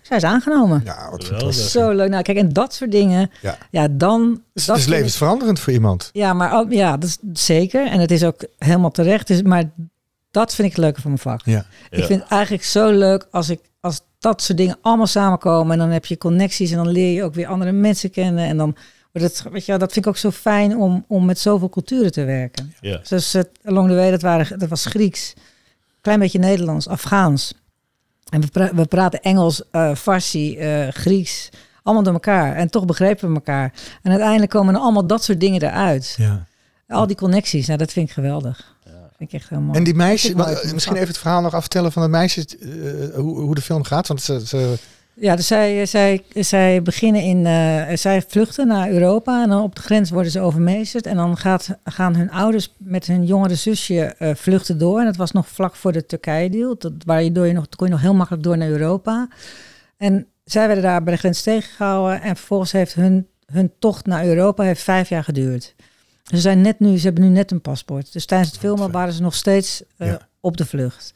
[0.01, 0.83] Dus hij is aangenomen.
[0.85, 1.71] Ja, wat fantastisch.
[1.71, 2.09] Zo leuk.
[2.11, 3.31] Nou, kijk, en dat soort dingen.
[3.43, 3.59] Ja.
[3.71, 4.43] Ja, dan.
[4.53, 6.11] Dus dat het is ik- levensveranderend voor iemand.
[6.13, 7.87] ja, maar ja, dat is zeker.
[7.87, 9.27] En het is ook helemaal terecht.
[9.27, 9.65] Dus, maar
[10.31, 11.41] dat vind ik het leuke van mijn vak.
[11.45, 11.65] Ja.
[11.91, 15.73] Ik vind het eigenlijk zo leuk als, ik, als dat soort dingen allemaal samenkomen.
[15.73, 18.45] En dan heb je connecties en dan leer je ook weer andere mensen kennen.
[18.45, 18.77] En dan
[19.23, 22.13] het, weet je, wel, dat vind ik ook zo fijn om, om met zoveel culturen
[22.13, 22.75] te werken.
[22.81, 23.01] Ja.
[23.09, 25.35] Dus het Along the Way, dat, waren, dat was Grieks.
[26.01, 27.55] Klein beetje Nederlands, Afghaans.
[28.29, 31.49] En we, pra- we praten Engels, eh Farsi, eh, Grieks.
[31.83, 32.55] Allemaal door elkaar.
[32.57, 33.73] En toch begrepen we elkaar.
[34.03, 36.15] En uiteindelijk komen er allemaal dat soort dingen eruit.
[36.19, 36.47] ja.
[36.89, 38.75] Al die connecties, nou, dat vind ik geweldig.
[39.17, 39.79] Vind ik echt heel mooi.
[39.79, 41.93] En die meisje, Dat vind ik mooi wa- van misschien even het verhaal nog afvertellen
[41.93, 42.69] van de meisjes, eh,
[43.15, 44.07] hoe, hoe de film gaat.
[44.07, 44.79] Want ze, ze,
[45.21, 49.75] Ja, dus zij, zij, zij beginnen in, eh, zij vluchten naar Europa en dan op
[49.75, 51.07] de grens worden ze overmeesterd.
[51.07, 54.99] En dan gaat, gaan hun ouders met hun jongere zusje eh, vluchten door.
[54.99, 57.87] En dat was nog vlak voor de Turkije-deal, dat- waar je, door je nog, kon
[57.87, 59.29] je nog heel makkelijk door naar Europa.
[59.97, 64.25] En zij werden daar bij de grens tegengehouden en vervolgens heeft hun, hun tocht naar
[64.27, 65.75] Europa heeft vijf jaar geduurd.
[66.23, 68.13] Ze zijn net nu, ze hebben nu net een paspoort.
[68.13, 70.29] Dus tijdens het filmen waren ze nog steeds eh, Ja.
[70.41, 71.13] op de vlucht.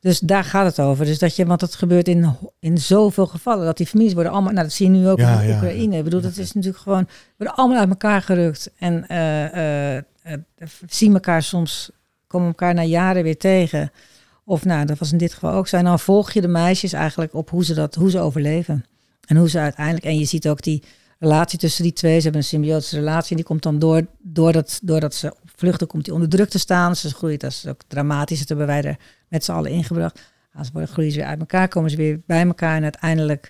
[0.00, 1.04] Dus daar gaat het over.
[1.04, 3.64] Dus dat je, want dat gebeurt in, in zoveel gevallen.
[3.64, 5.96] Dat die families worden allemaal, nou dat zie je nu ook Ja, in ja, Oekraïne.
[5.96, 8.70] Ik bedoel, dat is natuurlijk gewoon, worden allemaal uit elkaar gerukt.
[8.78, 10.38] En eh, eh, eh,
[10.86, 11.90] zien elkaar soms,
[12.26, 13.90] komen elkaar na jaren weer tegen.
[14.44, 15.76] Of nou, dat was in dit geval ook zo.
[15.76, 18.84] En dan volg je de meisjes eigenlijk op hoe ze dat, hoe ze overleven.
[19.26, 20.82] En hoe ze uiteindelijk, en je ziet ook die
[21.18, 22.16] relatie tussen die twee.
[22.16, 23.30] Ze hebben een symbiotische relatie.
[23.30, 26.96] En die komt dan door, doordat, doordat ze vluchten komt die onder druk te staan.
[26.96, 28.38] Ze groeit, dat is ook dramatisch.
[28.38, 28.96] Dat hebben wij er
[29.28, 30.20] met z'n allen ingebracht.
[30.54, 32.76] Als ze worden, groeien ze weer uit elkaar, komen ze weer bij elkaar.
[32.76, 33.48] En uiteindelijk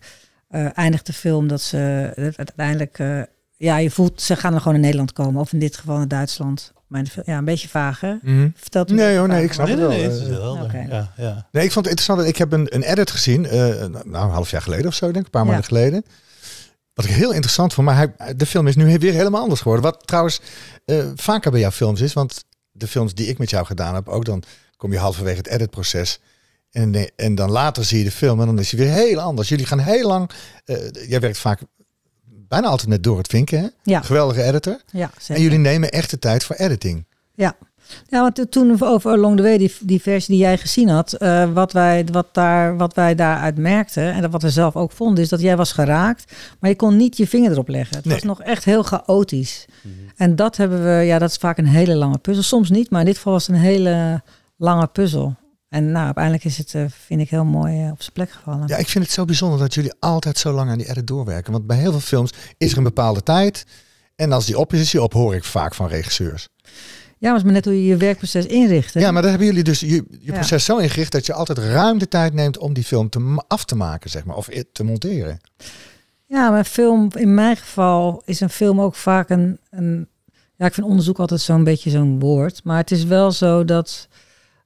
[0.48, 2.98] eh, eindigt de film dat ze dat uiteindelijk...
[2.98, 3.20] eh,
[3.56, 5.40] ja, je voelt, ze gaan dan gewoon in Nederland komen.
[5.40, 6.72] Of in dit geval in Duitsland.
[6.86, 8.14] mijn, fil- ja, een beetje vaag, hè?
[8.22, 8.48] Mhm.
[8.54, 10.08] Vertelt u Nee, hoor, nee, ik snap maar- Nee, het nee, wel.
[10.08, 10.42] nee, het is eh.
[10.42, 10.70] wel.
[10.96, 11.48] Ja, ja.
[11.52, 12.28] Nee, ik vond het interessant.
[12.28, 15.16] Ik heb een, een edit gezien, eh, nou, een half jaar geleden of zo, denk
[15.18, 15.48] ik, een paar Ja.
[15.48, 16.04] maanden geleden.
[16.98, 19.84] Wat ik heel interessant vond, maar hij, de film is nu weer helemaal anders geworden.
[19.84, 20.40] Wat trouwens
[20.84, 24.08] eh, vaker bij jouw films is, want de films die ik met jou gedaan heb,
[24.08, 24.42] ook dan
[24.76, 26.20] kom je halverwege het editproces.
[26.70, 29.48] En, en dan later zie je de film en dan is hij weer heel anders.
[29.48, 30.30] Jullie gaan heel lang,
[30.64, 30.76] eh,
[31.08, 31.60] jij werkt vaak
[32.24, 33.68] bijna altijd met Dorrit Vinken, hè?
[33.82, 34.80] Ja, geweldige editor.
[34.92, 35.34] ja, zeker.
[35.34, 37.06] En jullie nemen echt de tijd voor editing.
[37.34, 37.56] Ja.
[38.08, 41.52] Ja, want toen over Along the Way, die, die versie die jij gezien had, eh,
[41.52, 45.28] wat, wij, wat, daar, wat wij daaruit merkten, en wat we zelf ook vonden, is
[45.28, 47.96] dat jij was geraakt, maar je kon niet je vinger erop leggen.
[47.96, 48.14] Het Nee.
[48.14, 49.64] was nog echt heel chaotisch.
[50.16, 52.42] En dat hebben we, ja, dat is vaak een hele lange puzzel.
[52.42, 54.22] Soms niet, maar in dit geval was het een hele
[54.56, 55.36] lange puzzel.
[55.68, 58.64] En nou, uiteindelijk is het, eh, vind ik, heel mooi eh, op zijn plek gevallen.
[58.66, 61.52] Ja, ik vind het zo bijzonder dat jullie altijd zo lang aan die edit doorwerken.
[61.52, 63.66] Want bij heel veel films is er een bepaalde tijd.
[64.16, 66.48] En als die op is, is die op, hoor ik vaak van regisseurs.
[67.20, 68.94] Ja, maar het is maar net hoe je je werkproces inricht.
[68.94, 69.00] hè?
[69.00, 70.32] Ja, maar dan hebben jullie dus je, je Ja.
[70.32, 73.64] proces zo ingericht dat je altijd ruim de tijd neemt om die film te, af
[73.64, 74.36] te maken, zeg maar.
[74.36, 75.40] Of te monteren.
[76.26, 80.08] Ja, maar film, in mijn geval is een film ook vaak een, een
[80.56, 82.60] ja, ik vind onderzoek altijd zo'n beetje zo'n woord.
[82.64, 84.08] Maar het is wel zo dat,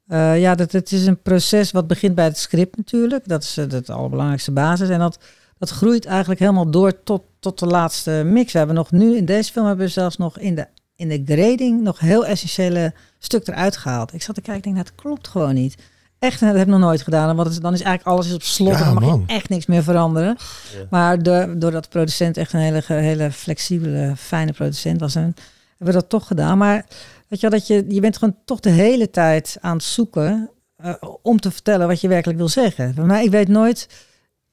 [0.06, 3.28] eh, ja, dat het is een proces wat begint bij het script natuurlijk.
[3.28, 4.88] Dat is eh, het allerbelangrijkste basis.
[4.88, 5.18] En dat,
[5.58, 8.52] dat groeit eigenlijk helemaal door tot, tot de laatste mix.
[8.52, 11.22] We hebben nog nu, in deze film hebben we zelfs nog in de, in de
[11.24, 14.14] grading nog heel essentiële stuk eruit gehaald.
[14.14, 15.74] Ik zat te kijken, ik denk, het klopt gewoon niet.
[16.18, 17.37] Echt, dat heb ik nog nooit gedaan.
[17.37, 19.24] Want dan is eigenlijk alles op slot Ja, en dan mag man.
[19.26, 20.37] je echt niks meer veranderen.
[20.72, 20.87] Ja.
[20.90, 25.35] Maar de, doordat de producent echt een hele, hele flexibele, fijne producent was, en
[25.78, 26.59] hebben we dat toch gedaan.
[26.59, 26.87] Maar
[27.28, 30.50] weet je wel, dat je, je bent gewoon toch de hele tijd aan het zoeken
[30.76, 32.94] eh, om te vertellen wat je werkelijk wil zeggen.
[33.07, 33.88] Maar ik weet nooit,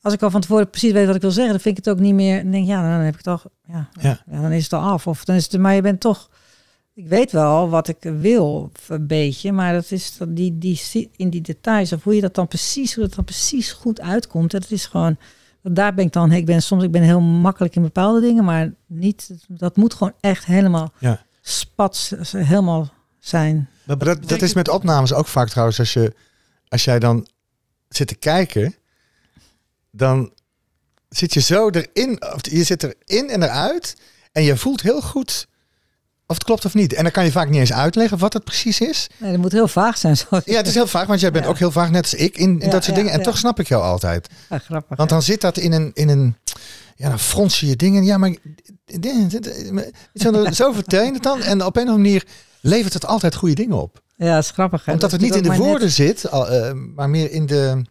[0.01, 1.93] als ik al van tevoren precies weet wat ik wil zeggen, dan vind ik het
[1.93, 2.41] ook niet meer.
[2.41, 4.21] Dan denk ik, ja, dan heb ik al, ja, Ja.
[4.31, 4.41] ja.
[4.41, 5.07] dan is het al af.
[5.07, 6.29] Of dan is het, maar je bent toch,
[6.93, 11.29] ik weet wel wat ik wil, een beetje, maar dat is dat die, die, in
[11.29, 14.51] die details of hoe je dat dan precies, hoe dat dan precies goed uitkomt.
[14.51, 15.17] Dat is gewoon,
[15.61, 18.73] daar ben ik dan, ik ben soms, ik ben heel makkelijk in bepaalde dingen, maar
[18.85, 21.21] niet, dat moet gewoon echt helemaal Ja.
[21.41, 23.69] spats, helemaal zijn.
[23.85, 25.79] Maar dat, dat is met opnames ook vaak trouwens.
[25.79, 26.13] Als, je,
[26.67, 27.27] als jij dan
[27.89, 28.75] zit te kijken,
[29.99, 30.31] dan
[31.09, 32.21] zit je zo erin.
[32.33, 33.95] Of je zit erin en eruit.
[34.31, 35.47] En je voelt heel goed
[36.27, 36.93] of het klopt of niet.
[36.93, 39.07] En dan kan je vaak niet eens uitleggen wat het precies is.
[39.17, 40.17] Nee, dat moet heel vaag zijn.
[40.45, 41.49] Ja, het is heel vaag, want jij bent Ja.
[41.49, 43.11] ook heel vaag, net als ik, in, in Ja, dat soort ja, dingen.
[43.17, 44.27] En toch snap ik jou altijd.
[44.49, 44.97] Ja, grappig.
[44.97, 46.35] Want dan zit dat in een, in een
[46.95, 48.03] ja, dan frons je je dingen.
[48.03, 48.33] Ja, maar
[50.53, 51.41] zo, vertel je het dan.
[51.41, 52.25] En op een of andere manier
[52.61, 54.01] levert het altijd goede dingen op.
[54.15, 54.85] Ja, dat is grappig.
[54.85, 54.91] hè.
[54.91, 57.81] Omdat Dat het niet in de woorden zit, al, eh, maar meer in de...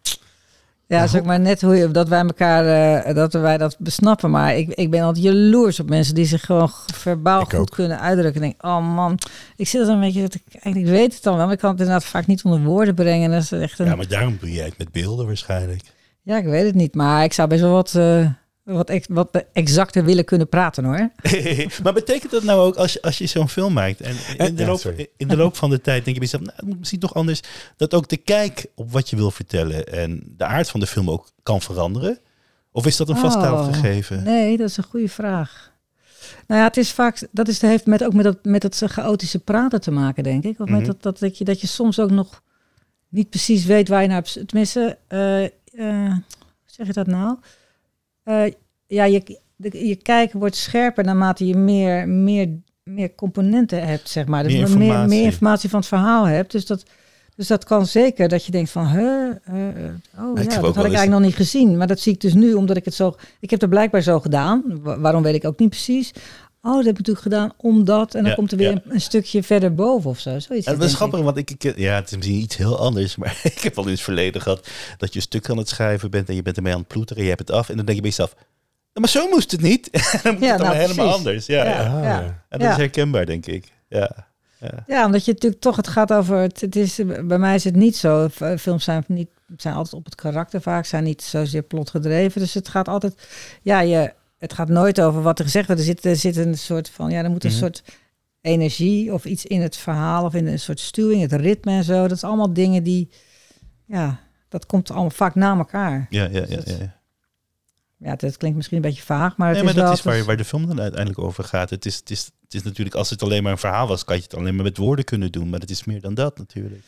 [0.97, 2.65] Ja, ook maar net hoe je, dat wij elkaar,
[3.03, 4.29] eh, dat wij dat besnappen.
[4.31, 7.69] Maar ik, ik ben altijd jaloers op mensen die zich gewoon verbaal Ik goed ook.
[7.69, 8.43] kunnen uitdrukken.
[8.43, 9.19] Ik denk, oh man,
[9.55, 11.59] ik zit er een beetje, dat ik, eigenlijk ik weet het dan wel, maar ik
[11.59, 13.31] kan het inderdaad vaak niet onder woorden brengen.
[13.31, 15.81] Dat is echt een, Ja, maar daarom doe jij het met beelden waarschijnlijk.
[16.21, 16.95] Ja, ik weet het niet.
[16.95, 18.25] Maar ik zou best wel wat, eh,
[18.73, 21.09] wat, ex- wat exacter willen kunnen praten hoor.
[21.83, 24.61] maar betekent dat nou ook als je, als je zo'n film maakt en in de,
[24.63, 26.77] Ja, loop, in de loop van de tijd denk je bij jezelf, nou, het moet
[26.79, 27.41] misschien toch anders,
[27.77, 31.09] dat ook de kijk op wat je wil vertellen en de aard van de film
[31.09, 32.19] ook kan veranderen?
[32.71, 34.23] Of is dat een vaststaand Oh, gegeven?
[34.23, 35.71] Nee, dat is een goede vraag.
[36.47, 39.39] Nou ja, het is vaak, dat is, heeft met, ook met dat, met dat chaotische
[39.39, 40.59] praten te maken, denk ik.
[40.59, 40.85] Of met Mhm.
[40.87, 42.41] dat, dat, dat, je, dat je soms ook nog
[43.09, 44.23] niet precies weet waar je naar...
[44.45, 46.23] Tenminste, eh, eh, hoe
[46.65, 47.37] zeg je dat nou?
[48.23, 48.43] Eh,
[48.87, 52.49] ja, je, de, je kijken wordt scherper naarmate je meer, meer,
[52.83, 54.43] meer componenten hebt, zeg maar.
[54.43, 55.21] Dus Meer meer, meer, informatie.
[55.23, 56.51] informatie van het verhaal hebt.
[56.51, 56.83] Dus dat,
[57.35, 59.29] dus dat kan zeker dat je denkt van, huh,
[60.19, 61.77] oh Ik ja, dat had ik eens- eigenlijk nog niet gezien.
[61.77, 63.15] Maar dat zie ik dus nu, omdat ik het zo...
[63.39, 64.63] Ik heb het blijkbaar zo gedaan.
[64.81, 66.11] Wa- waarom weet ik ook niet precies.
[66.61, 68.13] Oh, dat heb ik natuurlijk gedaan omdat...
[68.15, 68.75] En dan Ja, komt er weer ja.
[68.75, 70.39] een, een stukje verder boven of zo.
[70.39, 70.95] Zoiets En dat is ik.
[70.95, 73.83] grappig, want ik, ik, ja, het is misschien iets heel anders, maar ik heb al
[73.85, 74.67] in het verleden gehad
[74.97, 77.23] dat je een stuk aan het schrijven bent en je bent ermee aan het ploeteren,
[77.23, 78.33] je hebt het af en dan denk je bij jezelf,
[78.93, 79.89] "Ja, maar zo moest het niet.
[79.89, 81.15] En dan moet Ja, het dan nou, helemaal precies.
[81.17, 81.45] anders.
[81.45, 81.71] Ja, Ja.
[81.81, 82.01] ja.
[82.03, 82.21] ja.
[82.21, 82.71] En dat Ja.
[82.71, 83.71] is herkenbaar, denk ik.
[83.87, 84.27] Ja.
[84.59, 84.83] Ja.
[84.87, 87.75] Ja, omdat je natuurlijk toch, het gaat over, het, het is, bij mij is het
[87.75, 88.27] niet zo.
[88.59, 92.41] Films zijn, niet, zijn altijd op het karakter vaak, zijn niet zozeer plotgedreven.
[92.41, 93.27] Dus het gaat altijd,
[93.61, 95.81] ja, je, het gaat nooit over wat er gezegd wordt.
[95.81, 97.59] Er zit, er zit een soort van, ja, er moet een Mhm.
[97.59, 97.83] soort
[98.41, 102.01] energie of iets in het verhaal of in een soort stuwing, het ritme en zo.
[102.01, 103.09] Dat is allemaal dingen die,
[103.85, 104.19] ja,
[104.49, 106.07] dat komt allemaal vaak na elkaar.
[106.09, 106.77] Ja, ja, ja, Dus ja.
[106.79, 106.97] ja.
[108.01, 109.89] Ja, het klinkt misschien een beetje vaag, maar het Nee, maar is wel...
[109.89, 111.69] dat is waar, het is- waar de film dan uiteindelijk over gaat.
[111.69, 114.15] Het is, het, is, het is natuurlijk, als het alleen maar een verhaal was, kan
[114.15, 115.49] je het alleen maar met woorden kunnen doen.
[115.49, 116.81] Maar het is meer dan dat natuurlijk.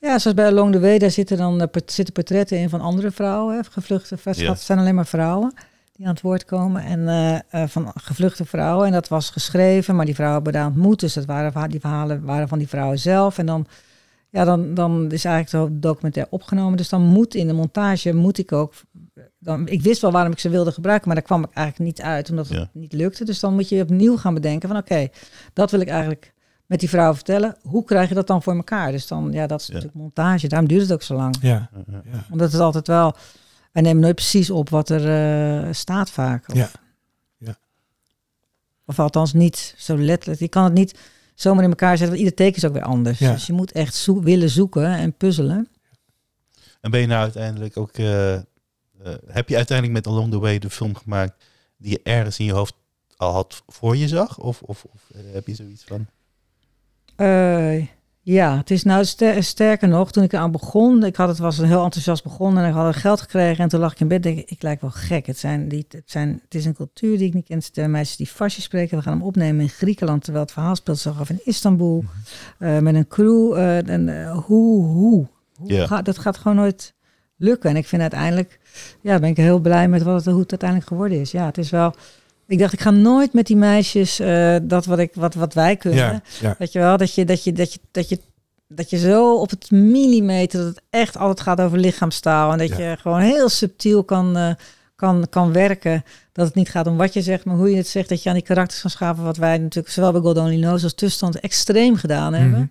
[0.00, 3.10] Ja, zoals bij Along the Way, daar zitten dan eh, zitten portretten in van andere
[3.10, 4.16] vrouwen, hè, gevluchte.
[4.32, 4.50] Ja.
[4.50, 5.54] Het zijn alleen maar vrouwen.
[5.98, 6.82] Die aan het woord komen.
[6.82, 8.86] En eh, eh, van gevluchte vrouwen.
[8.86, 11.00] En dat was geschreven, maar die vrouwen hebben daar ontmoet.
[11.00, 13.38] Dus dat waren, die verhalen waren van die vrouwen zelf.
[13.38, 13.66] En dan,
[14.30, 16.76] ja, dan, dan is eigenlijk zo documentair opgenomen.
[16.76, 18.72] Dus dan moet in de montage, moet ik ook...
[19.38, 22.06] Dan, ik wist wel waarom ik ze wilde gebruiken, maar daar kwam ik eigenlijk niet
[22.06, 22.30] uit.
[22.30, 22.68] Omdat het Ja.
[22.72, 23.24] niet lukte.
[23.24, 25.08] Dus dan moet je opnieuw gaan bedenken van oké,
[25.52, 26.32] dat wil ik eigenlijk
[26.66, 27.56] met die vrouwen vertellen.
[27.62, 28.92] Hoe krijg je dat dan voor elkaar?
[28.92, 29.72] Dus dan, ja, dat is Ja.
[29.72, 30.48] natuurlijk montage.
[30.48, 31.36] Daarom duurt het ook zo lang.
[31.40, 32.24] Ja, ja.
[32.30, 33.14] Omdat het altijd wel...
[33.78, 35.04] Wij nemen nooit precies op wat er
[35.66, 36.48] eh, staat vaak.
[36.48, 36.70] Of, Ja.
[37.36, 37.58] Ja.
[38.84, 40.40] of althans niet zo letterlijk.
[40.40, 40.98] Je kan het niet
[41.34, 43.18] zomaar in elkaar zetten, want ieder teken is ook weer anders.
[43.18, 43.32] Ja.
[43.32, 45.68] Dus je moet echt willen zoeken en puzzelen.
[46.80, 47.92] En ben je nou uiteindelijk ook...
[47.92, 48.42] eh, eh,
[49.26, 51.44] heb je uiteindelijk met Along the Way de film gemaakt
[51.76, 52.74] die je ergens in je hoofd
[53.16, 54.38] al had voor je zag?
[54.38, 56.06] Of, of, of heb je zoiets van...
[58.30, 61.58] Ja, het is nou ster- sterker nog, toen ik eraan begon, ik had het was
[61.58, 64.22] een heel enthousiast begonnen en ik had geld gekregen en toen lag ik in bed
[64.22, 65.26] denk ik, ik lijk wel gek.
[65.26, 67.56] Het, zijn die, het, zijn, het is een cultuur die ik niet ken.
[67.56, 68.96] Het zijn meisjes die Farsi spreken.
[68.96, 72.04] We gaan hem opnemen in Griekenland, terwijl het verhaal speelt zich af in Istanbul.
[72.58, 73.52] eh, met een crew.
[73.56, 75.26] eh, en, eh, hoe, hoe?
[75.56, 75.86] hoe Ja.
[75.86, 76.94] gaat, dat gaat gewoon nooit
[77.36, 77.70] lukken.
[77.70, 78.58] En ik vind uiteindelijk,
[79.00, 81.30] ja, ben ik heel blij met wat het, hoe het uiteindelijk geworden is.
[81.30, 81.94] Ja, het is wel...
[82.48, 85.76] Ik dacht, ik ga nooit met die meisjes eh, dat wat, ik, wat, wat wij
[85.76, 85.98] kunnen.
[86.04, 86.54] ja, ja.
[86.58, 88.20] Weet je wel, dat je, dat je, dat je, dat je,
[88.68, 92.52] dat je zo op het millimeter, dat het echt altijd gaat over lichaamstaal.
[92.52, 92.90] En dat Ja.
[92.90, 94.50] je gewoon heel subtiel kan, eh,
[94.96, 96.04] kan, kan werken.
[96.32, 98.08] Dat het niet gaat om wat je zegt, maar hoe je het zegt.
[98.08, 99.24] Dat je aan die karakters kan schaven.
[99.24, 102.58] Wat wij natuurlijk zowel bij God Only Knows als tussenstand extreem gedaan hebben.
[102.58, 102.66] Mhm.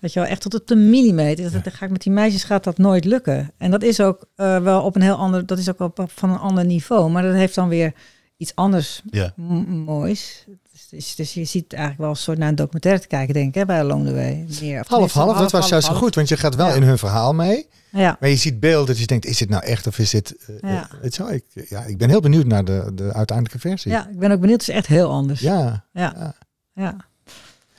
[0.00, 1.52] Weet je wel, echt tot op de millimeter.
[1.52, 3.50] Dat, dat ga ik met die meisjes gaat dat nooit lukken.
[3.58, 6.38] En dat is ook eh, wel op een heel ander, dat is ook van een
[6.38, 7.10] ander niveau.
[7.10, 7.92] Maar dat heeft dan weer
[8.38, 9.32] iets anders Ja,
[9.66, 10.44] moois.
[10.72, 13.48] Dus, dus, dus je ziet eigenlijk wel een soort naar een documentaire te kijken, denk
[13.48, 14.46] ik, hè, bij Along the Way.
[14.60, 16.02] Meer, Half, half, dat was juist zo half.
[16.04, 16.74] goed, want je gaat wel Ja.
[16.74, 17.66] in hun verhaal mee.
[17.90, 20.36] Ja, Maar je ziet beelden, dus je denkt, is dit nou echt of is dit...
[20.46, 20.88] eh, Ja.
[21.02, 23.90] eh, je wel, ik, ja, ik ben heel benieuwd naar de, de uiteindelijke versie.
[23.90, 24.60] ja, ik ben ook benieuwd.
[24.60, 25.40] Het is echt heel anders.
[25.40, 26.14] Ja, Ja.
[26.16, 26.34] ja.
[26.74, 26.96] ja.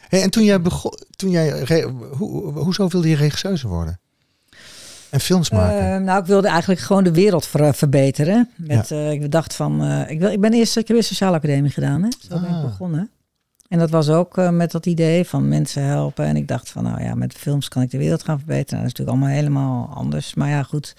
[0.08, 4.00] Hey, en toen jij begon, toen jij, re- hoe, hoezo wilde je regisseuse worden?
[5.10, 5.94] En films maken?
[5.96, 8.50] Eh, nou, ik wilde eigenlijk gewoon de wereld ver- verbeteren.
[8.56, 11.36] Met, eh, ik dacht van, eh, ik, wil, ik ben eerst, ik heb eerst sociale
[11.38, 12.10] academie gedaan, hè?
[12.30, 12.64] Zo ben ik Ah.
[12.64, 13.10] begonnen.
[13.68, 16.26] En dat was ook eh, met dat idee van mensen helpen.
[16.26, 18.80] En ik dacht van, nou ja, met films kan ik de wereld gaan verbeteren.
[18.80, 20.34] Nou, dat is natuurlijk allemaal helemaal anders.
[20.34, 20.96] Maar ja, goed.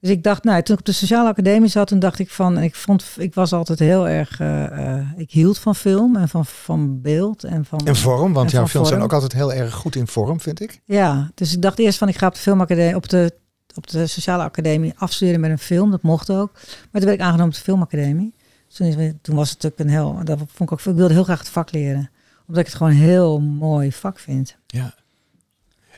[0.00, 2.58] Dus ik dacht, nou, toen ik op de sociale academie zat, toen dacht ik van,
[2.58, 6.46] ik vond, ik was altijd heel erg, eh, eh, ik hield van film en van,
[6.46, 7.78] van beeld en van.
[7.86, 10.60] en vorm, want en jouw films zijn ook altijd heel erg goed in vorm, vind
[10.60, 10.80] ik.
[10.84, 13.32] Ja, dus ik dacht eerst van, ik ga op de filmacademie, op de,
[13.74, 15.90] op de sociale academie afstuderen met een film.
[15.90, 16.50] Dat mocht ook.
[16.52, 16.62] Maar
[17.00, 18.34] toen werd ik aangenomen op de filmacademie.
[18.66, 21.14] Dus toen, is- toen was het natuurlijk een heel, dat vond ik ook, ik wilde
[21.14, 22.10] heel graag het vak leren.
[22.46, 24.56] Omdat ik het gewoon een heel mooi vak vind.
[24.66, 24.94] Ja.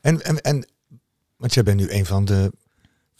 [0.01, 0.67] En, en, en
[1.37, 2.53] want jij bent nu een van de,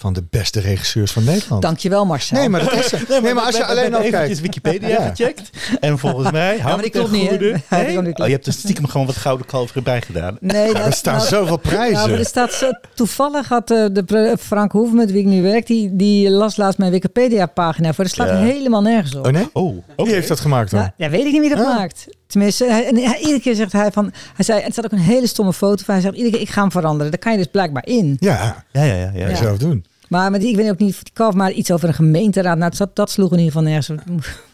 [0.01, 1.63] van de beste regisseurs van Nederland.
[1.63, 2.39] Dankjewel Marcel.
[2.39, 2.93] Nee, maar dat is
[3.23, 4.31] Nee, maar als je alleen al kijkt.
[4.31, 5.09] Even Wikipedia Ja.
[5.15, 5.51] gecheckt.
[5.81, 6.57] En volgens mij...
[6.57, 7.61] Ja, maar die klopt niet, goede.
[7.71, 7.99] Nee?
[7.99, 10.37] Oh, je hebt er stiekem gewoon wat gouden kalf erbij gedaan.
[10.41, 12.01] Nee, Ja, er staan zoveel prijzen.
[12.01, 15.43] Ja, maar er staat zo, toevallig had eh, de Frank Hoeven, met wie ik nu
[15.43, 18.05] werk, die, die las laatst mijn Wikipedia-pagina voor.
[18.05, 18.37] Er slaat Ja.
[18.37, 19.27] helemaal nergens op.
[19.27, 19.49] Oh nee?
[19.53, 19.77] Oh.
[19.97, 20.81] Wie heeft dat gemaakt dan?
[20.81, 21.77] Nou, ja, weet ik niet wie dat Ah.
[21.77, 22.07] maakt.
[22.27, 24.99] Tenminste, hij, en hij, iedere keer zegt hij van, hij zei, er staat ook een
[24.99, 25.95] hele stomme foto van.
[25.95, 27.11] Hij zegt iedere keer, ik ga hem veranderen.
[27.11, 28.17] Daar kan je dus blijkbaar in.
[28.21, 28.95] Ja, Ja, ja, ja.
[28.95, 29.11] ja.
[29.15, 29.29] ja.
[29.29, 29.35] Ja.
[29.35, 29.85] zelf doen.
[30.11, 32.59] Maar met die, ik weet ook niet of die kalf, maar iets over een gemeenteraad.
[32.59, 33.89] Nou, dat, dat sloeg in ieder geval nergens.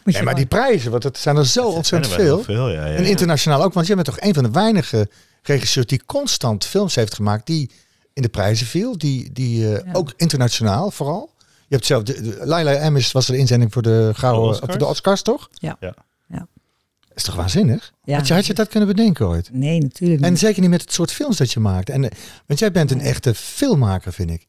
[0.03, 2.55] Nee, maar die prijzen, want het zijn er zo ontzettend Er zijn er veel.
[2.55, 2.95] wel veel, ja, ja.
[2.95, 5.09] En internationaal ook, want jij bent toch een van de weinige
[5.43, 7.71] regisseurs die constant films heeft gemaakt die
[8.13, 8.97] in de prijzen viel.
[8.97, 9.91] Die, die eh, Ja.
[9.93, 11.33] ook internationaal vooral.
[11.67, 14.69] Je hebt zelf, de, de, Laila is, was er de inzending voor de, gouden, Oscars?
[14.69, 15.49] voor de Oscars, toch?
[15.53, 15.77] Ja.
[15.79, 15.93] Ja.
[16.27, 16.47] Ja.
[17.13, 17.93] is toch waanzinnig?
[18.03, 18.17] Ja.
[18.17, 19.49] Had, je, had je dat kunnen bedenken ooit?
[19.53, 20.29] Nee, natuurlijk niet.
[20.29, 21.89] En zeker niet met het soort films dat je maakt.
[21.89, 24.47] En, eh, want jij bent een echte filmmaker, vind ik.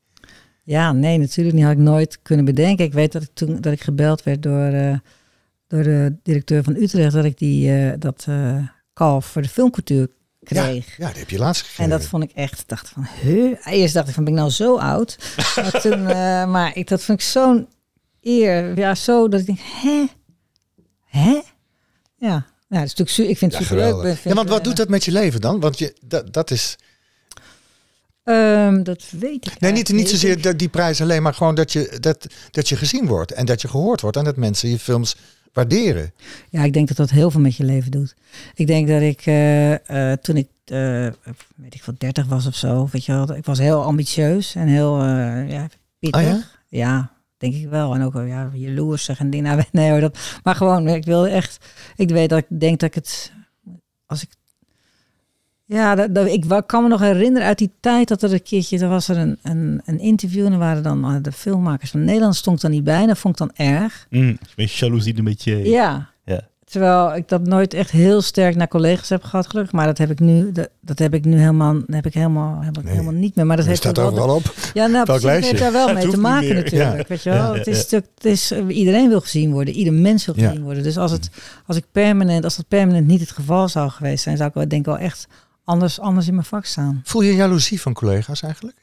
[0.69, 1.65] Ja, nee, natuurlijk niet.
[1.65, 2.85] Had ik nooit kunnen bedenken.
[2.85, 4.99] Ik weet dat ik toen dat ik gebeld werd door, eh,
[5.67, 8.27] door de directeur van Utrecht, dat ik die eh, dat
[8.93, 10.09] kalf voor de filmcultuur
[10.43, 10.97] kreeg.
[10.97, 11.85] Ja, die heb je laatst gegeven.
[11.85, 13.57] En dat vond ik echt, dacht van, huh?
[13.65, 15.19] Eerst dacht ik van, ben ik nou zo oud?
[15.57, 16.03] maar toen,
[16.51, 17.69] maar ik, dat vond ik zo'n
[18.21, 18.79] eer.
[18.79, 20.07] Ja, zo dat ik denk, hè?
[21.05, 21.41] Hè?
[22.17, 23.87] Ja, dat is natuurlijk, ik vind het ja.
[23.87, 25.61] Ik vind Ja, want wat doet dat met je leven dan?
[25.61, 26.77] Want je, dat, dat is...
[28.29, 31.73] Ehm, dat weet ik Nee, niet, niet zozeer dat die prijs alleen, maar gewoon dat
[31.73, 33.33] je, dat, dat je gezien wordt.
[33.33, 34.17] En dat je gehoord wordt.
[34.17, 35.17] En dat mensen je films
[35.53, 36.13] waarderen.
[36.51, 38.15] Ja, ik denk dat dat heel veel met je leven doet.
[38.55, 41.07] Ik denk dat ik eh, eh, toen ik, eh,
[41.57, 44.67] weet ik wat, 30 was of zo, weet je wel, ik was heel ambitieus en
[44.67, 45.69] heel ja,
[45.99, 46.21] pittig.
[46.21, 46.43] Oh ja?
[46.69, 47.95] Ja, denk ik wel.
[47.95, 49.67] En ook ja, jaloersig en dingen.
[49.73, 51.67] Nee hoor, dat, maar gewoon, ik wilde echt,
[51.97, 53.33] ik weet dat ik denk dat ik het,
[54.07, 54.31] als ik,
[55.71, 58.79] Ja, dat, dat- ik kan me nog herinneren uit die tijd dat er een keertje,
[58.79, 62.05] er was er een, een, een interview en er waren dan eh, de filmmakers van
[62.05, 64.07] Nederland, stond ik dan niet bij en dat vond ik dan erg.
[64.11, 65.71] Mm, een beetje jaloezie een beetje.
[65.71, 66.09] Ja.
[66.25, 66.41] Ja.
[66.65, 69.73] Terwijl ik dat nooit echt heel sterk naar collega's heb gehad, gelukkig.
[69.73, 72.61] Maar dat heb ik nu, dat, dat heb ik nu helemaal, dat heb ik helemaal,
[72.63, 72.93] heb ik Nee.
[72.93, 73.47] helemaal niet meer.
[73.47, 74.55] Maar dat Dat heeft staat ook wel- op.
[74.75, 75.31] Ja, nou, lijstje?
[75.33, 77.09] heeft daar wel mee te maken natuurlijk.
[77.09, 77.53] Weet je wel?
[77.53, 79.75] Ja, het is, het is, eh, iedereen wil gezien worden.
[79.75, 80.83] Ieder mens wil gezien worden.
[80.83, 81.31] Dus als, het,
[81.67, 84.69] als, ik permanent, als dat permanent niet het geval zou geweest zijn, zou ik wel,
[84.69, 85.27] denk ik wel echt
[85.69, 87.01] anders, anders in mijn vak staan.
[87.05, 88.77] Voel je jaloezie van collega's eigenlijk?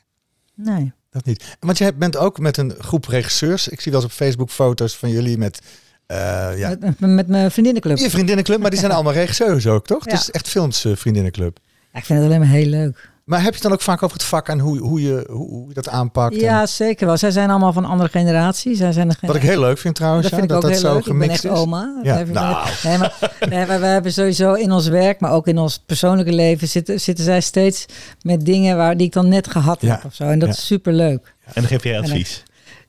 [0.56, 0.94] Nee.
[1.10, 1.58] Dat niet.
[1.60, 3.68] Want je bent ook met een groep regisseurs.
[3.68, 5.62] Ik zie wel eens op Facebook foto's van jullie met
[6.06, 6.18] eh,
[6.58, 7.98] ja, Met, met mijn vriendinnenclub.
[7.98, 10.06] je vriendinnenclub, maar die zijn allemaal regisseurs ook, toch?
[10.06, 10.12] Ja.
[10.12, 11.58] Het is echt films eh, vriendinnenclub.
[11.94, 13.10] Ja, ik vind het alleen maar heel leuk.
[13.26, 15.68] Maar heb je het dan ook vaak over het vak en hoe, hoe, je, hoe,
[15.68, 16.36] je dat aanpakt?
[16.36, 17.18] Ja, En zeker wel.
[17.18, 18.76] Zij zijn allemaal van andere generatie.
[18.76, 20.72] Zij zijn de wat ik heel leuk vind trouwens, dat ja, vind ik dat ook
[20.72, 21.06] dat heel zo leuk.
[21.06, 21.60] Ik ben gemixt echt is.
[21.60, 22.00] oma.
[22.04, 22.68] Ja, nou.
[22.84, 26.34] nee, maar, nee, maar we hebben sowieso in ons werk, maar ook in ons persoonlijke
[26.34, 27.86] leven, zitten, zitten zij steeds
[28.22, 29.92] met dingen waar, die ik dan net gehad Ja.
[29.92, 30.24] heb of zo.
[30.24, 30.54] En dat Ja.
[30.56, 31.34] is super leuk.
[31.46, 32.44] En dan geef jij advies.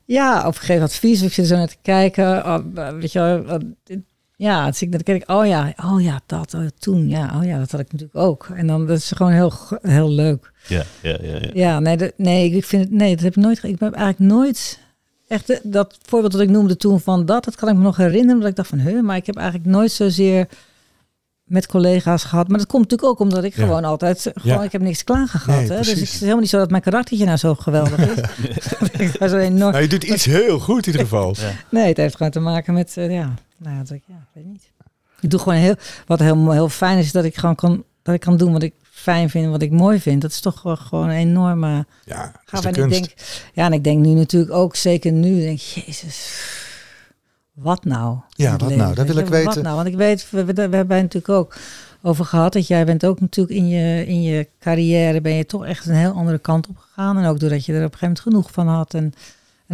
[0.05, 2.45] Ja, of ik geef advies, of ik zit zo naar te kijken.
[2.45, 2.57] Oh,
[2.99, 3.43] weet je
[4.39, 7.33] ja, dan zie ik- dan kijk ik, oh ja, oh ja, dat, oh, toen, ja,
[7.37, 8.49] oh ja, dat had ik natuurlijk ook.
[8.53, 10.51] En dan, dat is gewoon heel, heel leuk.
[10.67, 11.35] Ja, ja, ja.
[11.41, 11.49] ja.
[11.53, 14.31] Ja, nee, dat, nee, ik vind het, nee, dat heb ik nooit, ik heb eigenlijk
[14.33, 14.79] nooit,
[15.27, 18.39] echt dat voorbeeld dat ik noemde toen van dat, dat kan ik me nog herinneren,
[18.39, 20.47] dat ik dacht van, huh, maar ik heb eigenlijk nooit zozeer
[21.43, 22.47] met collega's gehad.
[22.47, 23.63] Maar dat komt natuurlijk ook omdat ik Ja.
[23.63, 24.63] gewoon altijd, gewoon, Ja.
[24.63, 25.59] ik heb niks klagen gehad.
[25.59, 25.77] Nee, hè?
[25.77, 28.17] Dus het is helemaal niet zo dat mijn karaktertje nou zo geweldig is.
[29.07, 31.35] ik was zo enorm, Nou, je doet iets heel goed in ieder geval.
[31.39, 31.51] Ja.
[31.69, 34.29] Nee, het heeft gewoon te maken met, eh, ja, nou ja, dat ik, ja, ik
[34.33, 34.71] weet niet.
[35.21, 38.21] Ik doe gewoon heel, wat heel, heel fijn is, dat ik gewoon kan, dat ik
[38.21, 40.21] kan doen wat ik fijn vind, wat ik mooi vind.
[40.21, 42.61] Dat is toch wel gewoon een enorme Ja, dat is gaaf.
[42.61, 42.99] de En ik kunst.
[42.99, 43.13] denk,
[43.53, 46.41] ja, en ik denk nu natuurlijk ook, zeker nu, denk ik, jezus,
[47.53, 48.17] wat nou?
[48.29, 48.77] Ja, wat leven?
[48.77, 48.93] nou?
[48.95, 49.63] Dat wil ik je, Wat weten.
[49.63, 49.75] nou?
[49.75, 51.55] Want ik weet, we, we, we hebben het natuurlijk ook
[52.01, 55.65] over gehad, dat jij bent ook natuurlijk in je, in je carrière, ben je toch
[55.65, 57.17] echt een heel andere kant op gegaan.
[57.17, 58.93] En ook doordat je er op een gegeven moment genoeg van had.
[58.93, 59.13] En, en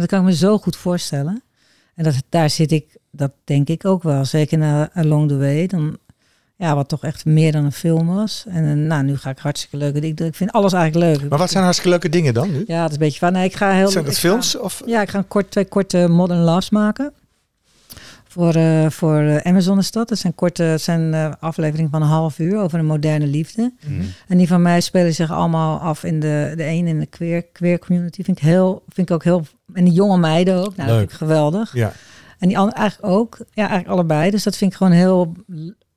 [0.00, 1.42] dat kan ik me zo goed voorstellen.
[1.94, 4.24] En dat, daar zit ik, dat denk ik ook wel.
[4.24, 5.66] Zeker na Along the Way.
[5.66, 5.96] Dan,
[6.56, 8.44] ja, wat toch echt meer dan een film was.
[8.48, 10.26] En eh, nou, nu ga ik hartstikke leuke dingen doen.
[10.26, 11.28] Ik vind alles eigenlijk leuk.
[11.30, 12.64] Maar wat zijn hartstikke leuke dingen dan nu?
[12.66, 13.32] Ja, het is een beetje van.
[13.32, 13.88] Nee, ik ga heel.
[13.88, 14.58] Zijn dat ik ga- films?
[14.58, 14.82] Of?
[14.86, 17.12] ja, ik ga een kort, twee korte Modern Loves maken.
[18.28, 20.08] Voor, eh, voor eh, Amazon is dat.
[20.08, 23.72] Dat zijn korte zijn, eh, afleveringen van een half uur over een moderne liefde.
[23.86, 24.02] Mhm.
[24.28, 27.42] En die van mij spelen zich allemaal af in de, de een in de queer,
[27.42, 28.22] queer community.
[28.22, 29.44] Vind ik, heel, vind ik ook heel.
[29.72, 30.76] En die jonge meiden ook.
[30.76, 30.98] Nou, dat Leuk.
[30.98, 31.74] vind ik geweldig.
[31.74, 31.92] Ja.
[32.44, 33.36] En die andere eigenlijk ook.
[33.38, 34.30] Ja, eigenlijk allebei.
[34.30, 35.32] Dus dat vind ik gewoon heel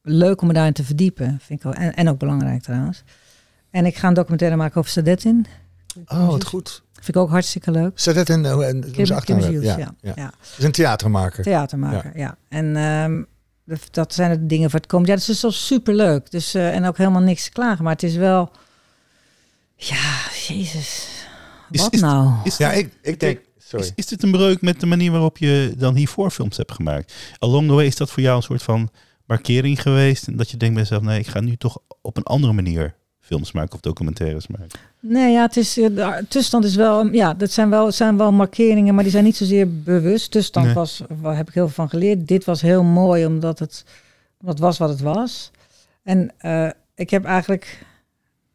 [0.01, 1.27] leuk om me daarin te verdiepen.
[1.41, 3.03] Vind ik wel, en, en ook belangrijk trouwens.
[3.71, 5.45] En ik ga een documentaire maken over Sadetin.
[6.07, 6.83] Oh, wat goed.
[6.93, 8.01] Vind ik ook hartstikke leuk.
[8.03, 9.49] Het in en, doen Kim, ze Kim achternaam.
[9.49, 9.93] Hughes, Ja, ja.
[10.01, 10.13] ja.
[10.15, 10.31] ja.
[10.57, 11.43] Is een theatermaker.
[11.43, 12.37] Theatermaker, ja.
[12.49, 13.23] En ehm,
[13.91, 15.07] dat- zijn de dingen voor het komt.
[15.07, 16.31] Ja, dat is wel super leuk.
[16.31, 17.83] Dus, eh, en ook helemaal niks te klagen.
[17.83, 18.51] Maar het is wel...
[19.75, 20.15] Ja,
[20.47, 21.07] jezus.
[21.71, 22.31] Is- Wat is- nou?
[22.43, 23.39] Is, Ja, ik, ik denk...
[23.67, 23.85] Sorry.
[23.85, 27.13] is, is dit een breuk met de manier waarop je dan hiervoor films hebt gemaakt?
[27.39, 28.89] Along the way is dat voor jou een soort van
[29.25, 30.27] markering geweest?
[30.27, 32.95] En dat je denkt bij jezelf, nee, ik ga nu toch op een andere manier
[33.19, 34.79] films maken of documentaires maken.
[34.99, 37.13] Nee, ja, het is, eh, de tussenstand is wel...
[37.13, 40.31] Ja, dat zijn wel, zijn wel markeringen, maar die zijn niet zozeer bewust.
[40.31, 40.75] Tussenstand Nee.
[40.75, 42.27] was, waar heb ik heel veel van geleerd.
[42.27, 43.83] Dit was heel mooi, omdat het,
[44.39, 45.51] omdat het was wat het was.
[46.03, 47.85] En eh, ik heb eigenlijk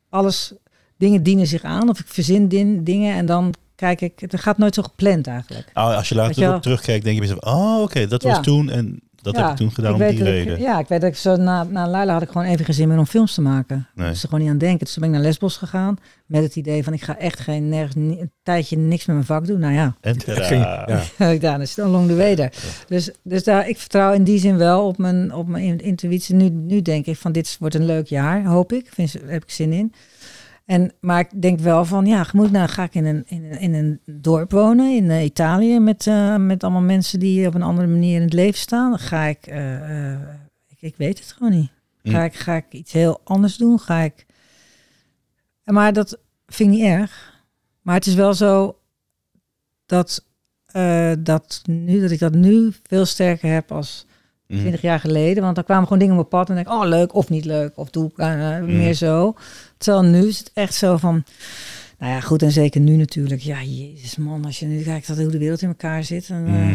[0.08, 0.52] alles...
[0.96, 4.12] Dingen dienen zich aan, of ik verzin din- dingen en dan kijk ik...
[4.20, 5.70] Het gaat nooit zo gepland eigenlijk.
[5.72, 8.28] Ah, als je je later erop terugkijkt, denk je jezelf, oh oké, dat Ja.
[8.28, 10.60] was toen en dat heb ik toen gedaan ik om weet die ik- reden.
[10.60, 12.88] ja, ik weet dat ik zo na, na Laila had ik gewoon even geen zin
[12.88, 13.76] meer om films te maken.
[13.94, 14.04] Nee.
[14.04, 14.78] Ik moest er gewoon niet aan denken.
[14.78, 17.68] Dus toen ben ik naar Lesbos gegaan met het idee van ik ga echt geen
[17.68, 19.58] nergens, ni- een tijdje niks met mijn vak doen.
[19.58, 20.16] Nou ja, En
[21.18, 22.50] Ja, daar is along the way.
[22.88, 26.34] Dus, dus daar, ik vertrouw in die zin wel op mijn, op mijn intuïtie.
[26.34, 28.88] Nu, nu denk ik van dit wordt een leuk jaar, hoop ik.
[28.94, 29.92] Vind, heb ik zin in.
[30.64, 33.58] En, maar ik denk wel van, ja, moet nou, ga ik in een, in een,
[33.58, 37.62] in een dorp wonen in eh, Italië met, eh, met allemaal mensen die op een
[37.62, 38.90] andere manier in het leven staan?
[38.90, 40.12] Dan ga ik, eh,
[40.68, 41.70] ik, ik weet het gewoon niet.
[42.02, 42.24] Ga, Hm.
[42.24, 43.78] ik, ga ik iets heel anders doen?
[43.78, 44.26] Ga ik...
[45.64, 47.40] Maar dat vind ik niet erg.
[47.82, 48.78] Maar het is wel zo
[49.86, 50.24] dat,
[51.18, 54.06] dat, nu, dat ik dat nu veel sterker heb als
[54.52, 54.60] Mhm.
[54.60, 55.42] 20 jaar geleden.
[55.42, 57.44] Want dan kwamen gewoon dingen op mijn pad en denk ik, oh leuk of niet
[57.44, 57.72] leuk.
[57.76, 58.66] Of doe ik eh, Mm.
[58.66, 59.34] meer zo.
[59.76, 61.24] Terwijl nu is het echt zo van,
[61.98, 63.40] nou ja goed en zeker nu natuurlijk.
[63.40, 66.28] Ja jezus man, als je nu kijkt dat hoe de wereld in elkaar zit.
[66.28, 66.74] En, eh, Mm.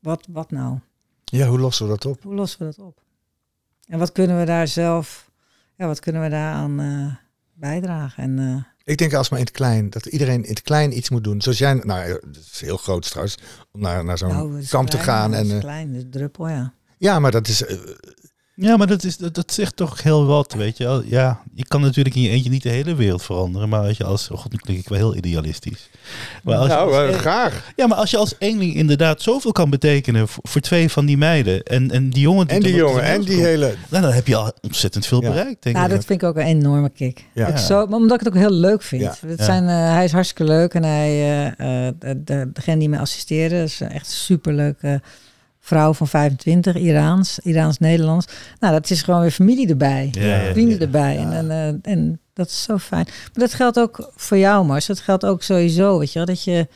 [0.00, 0.78] wat, wat nou?
[1.24, 2.22] Ja, hoe lossen we dat op?
[2.22, 3.00] Hoe lossen we dat op?
[3.88, 5.30] En wat kunnen we daar zelf,
[5.76, 7.14] ja wat kunnen we daaraan eh
[7.54, 8.22] bijdragen?
[8.22, 11.24] En Ik denk als maar in het klein, dat iedereen in het klein iets moet
[11.24, 11.42] doen.
[11.42, 13.38] Zoals jij, nou, ja, dat is heel groot trouwens,
[13.72, 15.34] om naar, naar zo'n nou, kamp te gaan.
[15.34, 16.74] En, eh, klein, is druppel ja.
[16.98, 17.76] ja, maar dat is, eh,
[18.58, 21.02] Ja, maar dat, is, dat, dat zegt toch heel wat, weet je wel.
[21.04, 23.68] Ja, je kan natuurlijk in je eentje niet de hele wereld veranderen.
[23.68, 24.30] Maar als je als...
[24.30, 25.90] Oh god, nu klink ik wel heel idealistisch.
[26.42, 27.72] Maar als je Nou, als- eh, graag.
[27.76, 31.16] ja, maar als je als eenling inderdaad zoveel kan betekenen voor, voor twee van die
[31.16, 31.62] meiden.
[31.62, 32.48] En, en die jongen...
[32.48, 33.74] En die dan op jongen, en die hele...
[33.88, 35.28] Nou, dan heb je al ontzettend veel Ja.
[35.28, 35.94] bereikt, denk Nou, ik.
[35.94, 37.24] dat vind ik ook een enorme kick.
[37.34, 37.56] Ja.
[37.56, 39.02] Zo, omdat ik het ook heel leuk vind.
[39.02, 39.14] Ja.
[39.26, 41.94] Het zijn, eh, hij is hartstikke leuk en hij, eh, eh,
[42.24, 45.00] de- degene die me assisteren is een echt superleuke
[45.66, 48.26] vrouw van 25, Iraans, Iraans-Nederlands.
[48.60, 50.08] Nou, dat is gewoon weer familie erbij.
[50.12, 50.84] Ja, ja, Vrienden ja.
[50.84, 51.14] erbij.
[51.14, 51.20] Ja.
[51.20, 53.04] En, en, eh, en dat is zo fijn.
[53.04, 54.86] Maar dat geldt ook voor jou, Mars.
[54.86, 56.26] Dat geldt ook sowieso, weet je wel.
[56.26, 56.68] Dat je,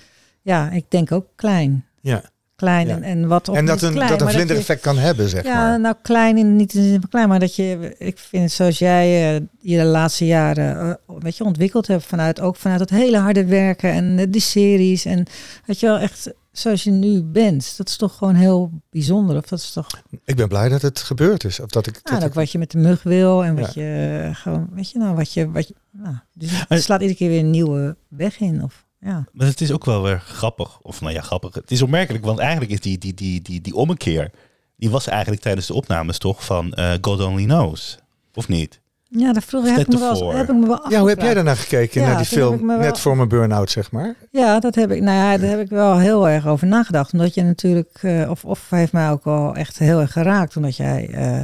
[0.43, 1.85] ja, ik denk ook klein.
[2.01, 2.23] Ja.
[2.57, 2.95] Klein Ja.
[2.95, 5.55] en, en wat of En dat een, klein, dat een vlindereffect kan hebben, zeg ja,
[5.55, 5.81] maar.
[5.81, 8.79] nou klein in niet in de zin van klein, maar dat je, ik vind zoals
[8.79, 12.91] jij eh, je de laatste jaren, eh, weet je, ontwikkeld hebt vanuit ook vanuit het
[12.91, 15.27] hele harde werken en de series en
[15.67, 19.37] weet je wel echt zoals je nu bent, dat is toch gewoon heel bijzonder.
[19.37, 19.87] Of dat is toch,
[20.25, 21.61] Ik ben blij dat het gebeurd is.
[21.61, 23.75] Of dat ik, nou, dat ook ik- wat je met de mug wil en wat
[23.75, 23.83] Ja.
[23.83, 27.01] je eh, gewoon, weet je nou, wat je, wat je, nou, dus Maar- het slaat
[27.01, 28.63] iedere keer weer een nieuwe weg in.
[28.63, 30.81] Of ja, Maar het is ook wel weer grappig.
[30.83, 31.55] Of nou ja, grappig.
[31.55, 34.31] Het is opmerkelijk, want eigenlijk is die, die, die, die, die ommekeer...
[34.77, 37.99] die was eigenlijk tijdens de opnames toch van eh, God Only Knows.
[38.35, 38.81] Of niet?
[39.11, 41.35] Ja, daar vroeger heb ik, me wel, heb ik me wel Ja, hoe heb jij
[41.35, 42.67] daarnaar gekeken, Ja, naar die film?
[42.67, 44.15] wel- Net voor mijn burn-out, zeg maar.
[44.31, 45.03] Ja, dat heb ik.
[45.03, 47.13] Nou ja, daar heb ik wel heel erg over nagedacht.
[47.13, 50.57] Omdat je natuurlijk, eh, of, of heeft mij ook wel echt heel erg geraakt.
[50.57, 51.41] Omdat jij, eh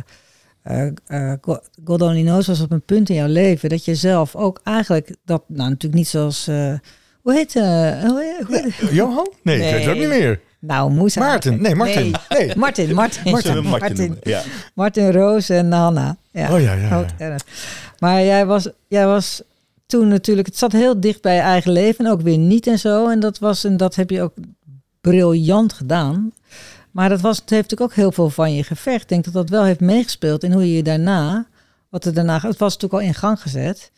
[0.63, 1.33] eh, eh,
[1.85, 5.17] God Only Knows was op een punt in jouw leven dat je zelf ook eigenlijk
[5.25, 9.33] dat, nou natuurlijk niet zoals, hoe heet, hoe heet- heet- Johan?
[9.43, 10.09] Nee, ik weet het ook Nee.
[10.09, 10.41] niet meer.
[10.67, 11.63] Nou moest Maarten.
[11.63, 12.15] Nee, Martin.
[12.29, 12.53] Nee.
[12.65, 13.63] Martin, Martin, Martin.
[13.65, 14.19] Martin Martin?
[14.23, 14.43] Ja.
[14.75, 16.17] Martin Roos en Hanna.
[16.31, 16.55] Ja.
[16.55, 17.37] Oh ja, ja.
[17.99, 19.43] Maar jij was, jij was
[19.87, 22.79] toen natuurlijk, het zat heel dicht bij je eigen leven en ook weer niet en
[22.79, 23.09] zo.
[23.09, 24.35] En dat was, en dat heb je ook
[25.01, 26.33] briljant gedaan.
[26.91, 29.03] Maar dat was, het heeft natuurlijk ook heel veel van je gevecht.
[29.03, 31.47] Ik denk dat dat wel heeft meegespeeld in hoe je je daarna,
[31.89, 33.91] wat er daarna, het was natuurlijk al in gang gezet.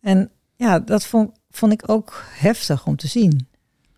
[0.00, 3.46] En ja, dat vond, vond ik ook heftig om te zien.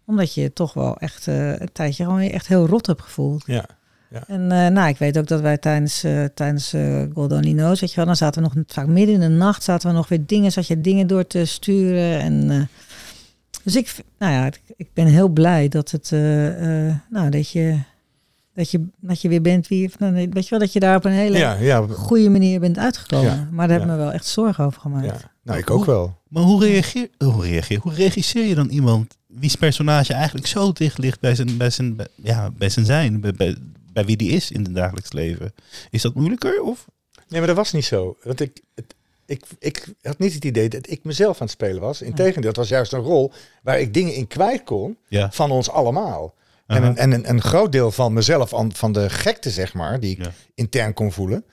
[0.06, 3.42] Omdat je toch wel echt eh, een tijdje gewoon je echt heel rot hebt gevoeld.
[3.46, 3.64] Ja.
[4.26, 6.74] En eh, nou, ik weet ook dat wij tijdens, eh tijdens
[7.12, 9.62] God Only Knows, weet je wel, dan zaten we nog vaak midden in de nacht,
[9.62, 12.20] zaten we nog weer dingen, zat je dingen door te sturen.
[12.20, 12.62] En, eh,
[13.64, 17.78] dus ik, nou ja, ik, ben heel blij dat het, eh, eh, nou, dat je,
[18.54, 21.04] dat je, dat je weer bent wie, nou, weet je wel, dat je daar op
[21.04, 23.30] een hele Ja, ja, goede manier bent uitgekomen.
[23.30, 23.98] Ja, Maar daar heb ik ja.
[23.98, 25.06] me wel echt zorgen over gemaakt.
[25.06, 25.32] ja.
[25.42, 26.18] Nou, ik ook wel.
[26.28, 30.98] Maar hoe reageer, hoe reageer, hoe regisseer je dan iemand wie's personage eigenlijk zo dicht
[30.98, 33.56] ligt bij zijn, bij zijn, bij- ja, bij zijn zijn, bij, bij,
[33.92, 35.54] bij wie die is in het dagelijks leven?
[35.90, 36.62] Is dat moeilijker?
[36.62, 36.84] Of?
[37.28, 38.16] Nee, maar dat was niet zo.
[38.22, 38.94] Want ik, het,
[39.26, 42.02] ik, ik had niet het idee dat ik mezelf aan het spelen was.
[42.02, 43.32] Integendeel, het was juist een rol
[43.62, 45.30] waar ik dingen in kwijt kon Ja.
[45.32, 46.34] van ons allemaal.
[46.66, 50.10] En, een, en een, een groot deel van mezelf, van de gekte zeg maar, die
[50.10, 50.32] ik Ja.
[50.54, 51.44] intern kon voelen.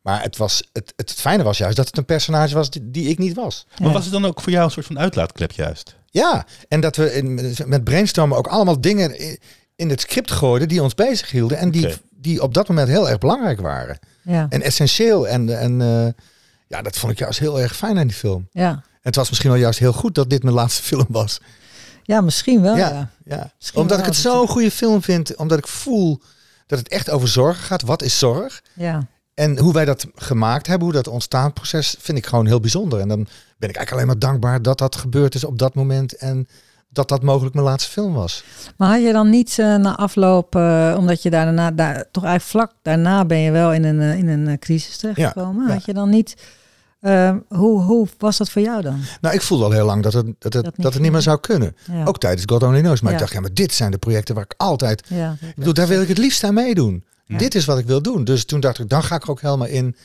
[0.00, 3.08] Maar het, was, het, het fijne was juist dat het een personage was die, die
[3.08, 3.66] ik niet was.
[3.80, 5.96] Maar was het dan ook voor jou een soort van uitlaatklep juist?
[6.10, 9.38] Ja, en dat we in, met brainstormen ook allemaal dingen
[9.76, 11.58] in, het script gooiden die ons bezig hielden.
[11.58, 13.98] En die, die op dat moment heel erg belangrijk waren.
[14.22, 15.28] Ja, En essentieel.
[15.28, 16.22] En, en eh,
[16.66, 18.48] ja, dat vond ik juist heel erg fijn aan die film.
[18.52, 18.82] ja.
[19.00, 21.40] En het was misschien wel juist heel goed dat dit mijn laatste film was.
[22.02, 22.76] ja misschien wel.
[22.76, 22.88] Ja.
[22.88, 23.52] ja, ja.
[23.58, 25.36] Misschien Omdat wel, ik het zo'n het- goede film vind.
[25.36, 26.20] Omdat ik voel
[26.66, 27.82] dat het echt over zorgen gaat.
[27.82, 28.62] Wat is zorg?
[28.74, 29.06] ja.
[29.34, 33.00] En hoe wij dat gemaakt hebben, hoe dat ontstaanproces, vind ik gewoon heel bijzonder.
[33.00, 33.26] En dan
[33.60, 36.16] ben ik eigenlijk alleen maar dankbaar dat dat gebeurd is op dat moment.
[36.16, 36.48] En
[36.92, 38.44] dat dat mogelijk mijn laatste film was.
[38.76, 42.42] Maar had je dan niet eh, na afloop, eh, omdat je daarna, daar, toch eigenlijk
[42.42, 45.66] vlak daarna ben je wel in een, eh, in een crisis terechtgekomen.
[45.66, 45.72] ja.
[45.72, 46.36] Had je dan niet,
[47.48, 49.00] hoe, hoe was dat voor jou dan?
[49.20, 51.12] Nou, ik voelde al heel lang dat het, dat het, Dat dat niet het niet
[51.12, 51.76] meer zou kunnen.
[51.92, 52.04] Ja.
[52.04, 53.00] Ook tijdens God Only Knows.
[53.00, 55.02] Maar ik dacht, ja, maar dit zijn de projecten waar ik altijd...
[55.08, 55.36] ja.
[55.40, 57.04] Ik bedoel, daar wil ik het liefst aan meedoen.
[57.38, 58.24] Dit is wat ik wil doen.
[58.24, 59.96] Dus toen dacht ik, dan ga ik er ook helemaal in.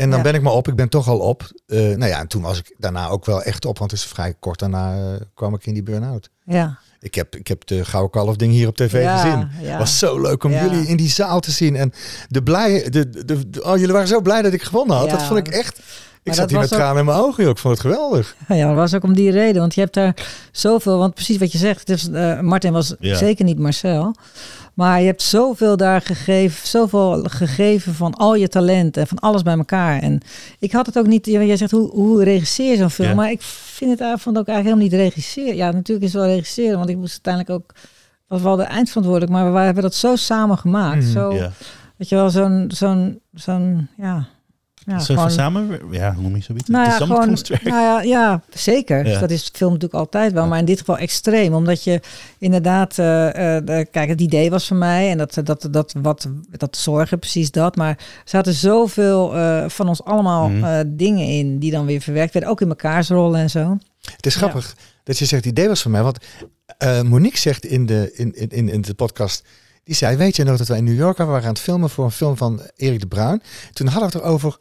[0.00, 0.24] En dan Ja.
[0.24, 0.68] ben ik maar op.
[0.68, 1.50] Ik ben toch al op.
[1.66, 3.78] Eh, nou ja, en toen was ik daarna ook wel echt op.
[3.78, 6.30] Want het is vrij kort daarna eh, kwam ik in die burn-out.
[6.44, 6.78] Ja.
[7.00, 9.48] Ik heb, ik heb de Gouden Kalf ding hier op tv Ja, gezien.
[9.60, 9.78] ja.
[9.78, 10.64] was zo leuk om Ja.
[10.64, 11.76] jullie in die zaal te zien.
[11.76, 11.92] En
[12.28, 15.06] de blij, de, de, de- oh, jullie waren zo blij dat ik gewonnen had.
[15.06, 15.12] Ja.
[15.12, 15.78] Dat vond ik echt...
[16.22, 17.42] Ik Maar zat dat hier met ook- tranen in mijn ogen.
[17.42, 17.52] joh.
[17.52, 18.36] Ik vond het geweldig.
[18.48, 19.60] Ja, dat was ook om die reden.
[19.60, 20.14] Want je hebt daar
[20.52, 23.16] zoveel, want precies wat je zegt, het is, eh, Martin was Ja.
[23.16, 24.14] zeker niet Marcel.
[24.80, 29.42] Maar je hebt zoveel daar gegeven, zoveel gegeven van al je talent en van alles
[29.42, 29.98] bij elkaar.
[30.02, 30.20] En
[30.58, 33.08] ik had het ook niet, jij zegt hoe, hoe regisseer je zo'n film?
[33.08, 33.14] Ja.
[33.14, 35.56] Maar ik vind het eigenlijk, vond het ook eigenlijk helemaal niet regisseren.
[35.56, 37.74] Ja, natuurlijk is het wel regisseren, want ik moest uiteindelijk ook,
[38.26, 41.02] was wel de eindverantwoordelijk, maar we hebben dat zo samen gemaakt.
[41.02, 41.12] Mhm.
[41.12, 41.50] Zo, Ja.
[41.96, 44.26] weet je wel, zo'n, zo'n, zo'n, ja,
[44.90, 46.68] Ja, Een soort van samen, ja, hoe noem je zoiets?
[46.68, 49.06] Nou ja, gewoon, nou ja, ja, zeker.
[49.06, 49.20] Ja.
[49.20, 51.54] Dat is film natuurlijk altijd wel, maar in dit geval extreem.
[51.54, 52.00] Omdat je
[52.38, 56.76] inderdaad, eh, eh, kijk, het idee was van mij en dat, dat, dat, wat, dat
[56.76, 57.76] zorgen, precies dat.
[57.76, 60.64] Maar er zaten zoveel eh, van ons allemaal Mhm.
[60.64, 62.50] eh, dingen in die dan weer verwerkt werden.
[62.50, 63.78] Ook in mekaars rollen en zo.
[64.16, 66.02] Het is grappig dat je zegt, het idee was van mij.
[66.02, 66.18] Want
[66.78, 69.44] eh, Monique zegt in de, in, in, in, in de podcast,
[69.84, 71.62] die zei, weet je nog dat wij in New York waren, we waren aan het
[71.62, 73.42] filmen voor een film van Erik de Bruin.
[73.72, 74.58] Toen hadden we het erover,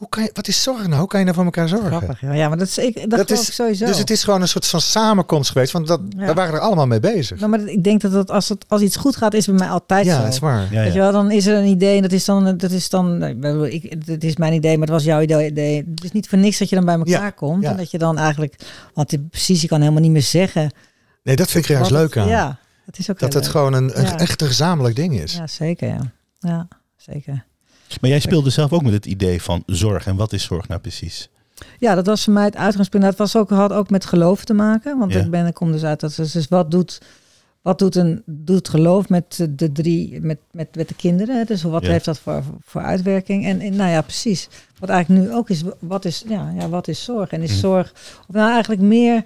[0.00, 0.98] hoe kan je, wat is zorgen nou?
[1.00, 1.86] Hoe kan je nou voor elkaar zorgen?
[1.88, 2.32] Grappig, ja.
[2.32, 3.86] ja maar dat is, ik, dat, Dat geloof is- ik sowieso.
[3.86, 5.72] Dus het is gewoon een soort van samenkomst geweest.
[5.72, 6.26] Want dat, Ja.
[6.26, 7.38] we waren er allemaal mee bezig.
[7.38, 9.64] Nou, maar ik denk dat het, als, het, als iets goed gaat, is het bij
[9.64, 10.22] mij altijd ja, zo.
[10.22, 10.66] dat is waar.
[10.72, 12.88] Ja, Weet je wel, dan is er een idee en dat is dan, dat is
[12.88, 15.76] dan, nee, ik het is mijn idee, maar het was jouw idee.
[15.94, 17.70] Het is niet voor niks dat je dan bij elkaar Ja, komt ja.
[17.70, 18.54] en dat je dan eigenlijk,
[18.94, 20.70] want precies, je kan helemaal niet meer zeggen.
[21.22, 22.28] Nee, dat vind ik er juist leuk aan.
[22.28, 23.52] Ja, dat is ook dat het leuk.
[23.52, 24.18] gewoon een, een Ja.
[24.18, 25.32] echt een gezamenlijk ding is.
[25.34, 26.00] Ja, zeker, ja.
[26.38, 27.44] Ja, zeker.
[28.00, 30.06] Maar jij speelde zelf ook met het idee van zorg.
[30.06, 31.28] En wat is zorg nou precies?
[31.78, 33.04] Ja, dat was voor mij het uitgangspunt.
[33.04, 34.98] Dat was ook, had ook met geloof te maken.
[34.98, 35.20] Want Ja.
[35.20, 37.00] ik ben, ik kom dus uit dat dus, dus wat doet,
[37.62, 41.46] wat doet een doet geloof met de drie, met, met, met de kinderen.
[41.46, 41.90] Dus wat Ja.
[41.90, 43.44] heeft dat voor, voor uitwerking?
[43.46, 44.48] En, en nou ja, precies.
[44.78, 47.30] Wat eigenlijk nu ook is, wat is, ja, ja, wat is zorg?
[47.30, 47.60] En is Mhm.
[47.60, 47.92] zorg,
[48.28, 49.24] of nou eigenlijk meer,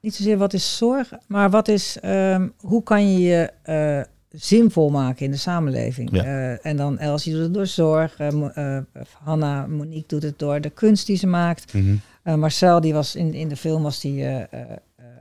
[0.00, 4.00] niet zozeer wat is zorg, maar wat is, ehm, hoe kan je je eh,
[4.32, 6.08] zinvol maken in de samenleving?
[6.12, 6.24] Ja.
[6.24, 8.78] Eh, en dan Elsie doet het door zorg, eh,
[9.22, 11.72] Hanna, Monique doet het door de kunst die ze maakt.
[11.74, 11.94] Mhm.
[12.24, 14.26] Uh, Marcel, die was in, in de film was die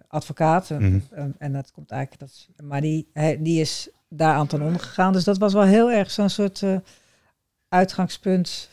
[0.08, 0.70] advocaat.
[0.70, 1.00] Uh, Mhm.
[1.18, 2.22] uh, en dat komt eigenlijk.
[2.22, 5.14] Dat, is- maar die, hij, die is daar aan ten onder gegaan.
[5.14, 6.64] Dus dat was wel heel erg zo'n soort
[7.70, 8.70] uitgangspunt.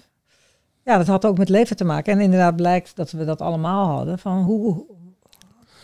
[0.85, 2.13] Ja, dat had ook met leven te maken.
[2.13, 4.19] En inderdaad blijkt dat we dat allemaal hadden.
[4.19, 4.85] Van hoe,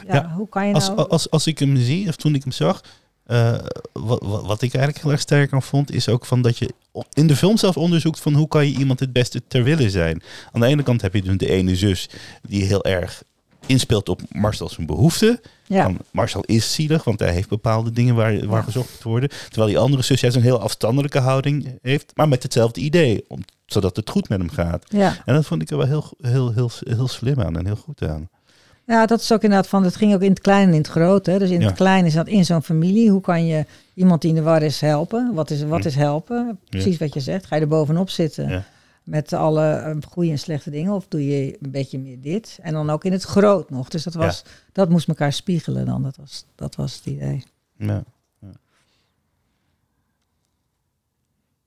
[0.06, 1.08] ja, Ja, hoe kan je Als, nou...
[1.08, 2.84] als, als ik hem zie, of toen ik hem zag,
[3.24, 3.58] eh,
[3.92, 6.74] wat, ik eigenlijk heel erg sterk aan vond, is ook van dat je
[7.12, 10.22] in de film zelf onderzoekt van hoe kan je iemand het beste ter wille zijn.
[10.52, 12.08] Aan de ene kant heb je dus de ene zus
[12.42, 13.22] die heel erg
[13.66, 15.40] inspeelt op Marcel zijn behoeften.
[15.66, 19.28] ja, Marcel is zielig, want hij heeft bepaalde dingen waar, waar gezocht moet worden.
[19.28, 23.40] Terwijl die andere zus juist een heel afstandelijke houding heeft, maar met hetzelfde idee, om,
[23.66, 24.84] zodat het goed met hem gaat.
[24.88, 25.16] ja.
[25.24, 28.02] En dat vond ik er wel heel, heel, heel, heel slim aan en heel goed
[28.02, 28.28] aan.
[28.86, 30.86] Ja, dat is ook inderdaad van, het ging ook in het klein en in het
[30.90, 31.26] groot.
[31.26, 31.38] Hè.
[31.38, 31.66] Dus in Ja.
[31.66, 33.10] het klein is dat in zo'n familie.
[33.10, 35.34] Hoe kan je iemand die in de war is helpen?
[35.34, 35.86] Wat is, wat Hm.
[35.86, 36.58] is helpen?
[36.68, 37.46] Precies wat je zegt.
[37.46, 38.64] Ga je er bovenop zitten Ja.
[39.02, 40.92] met alle eh, goede en slechte dingen?
[40.92, 42.58] Of doe je een beetje meer dit?
[42.62, 43.88] En dan ook in het groot nog.
[43.88, 46.02] Dus dat, was, dat moest elkaar spiegelen dan.
[46.02, 47.44] Dat was, dat was het idee.
[47.78, 48.04] Ja.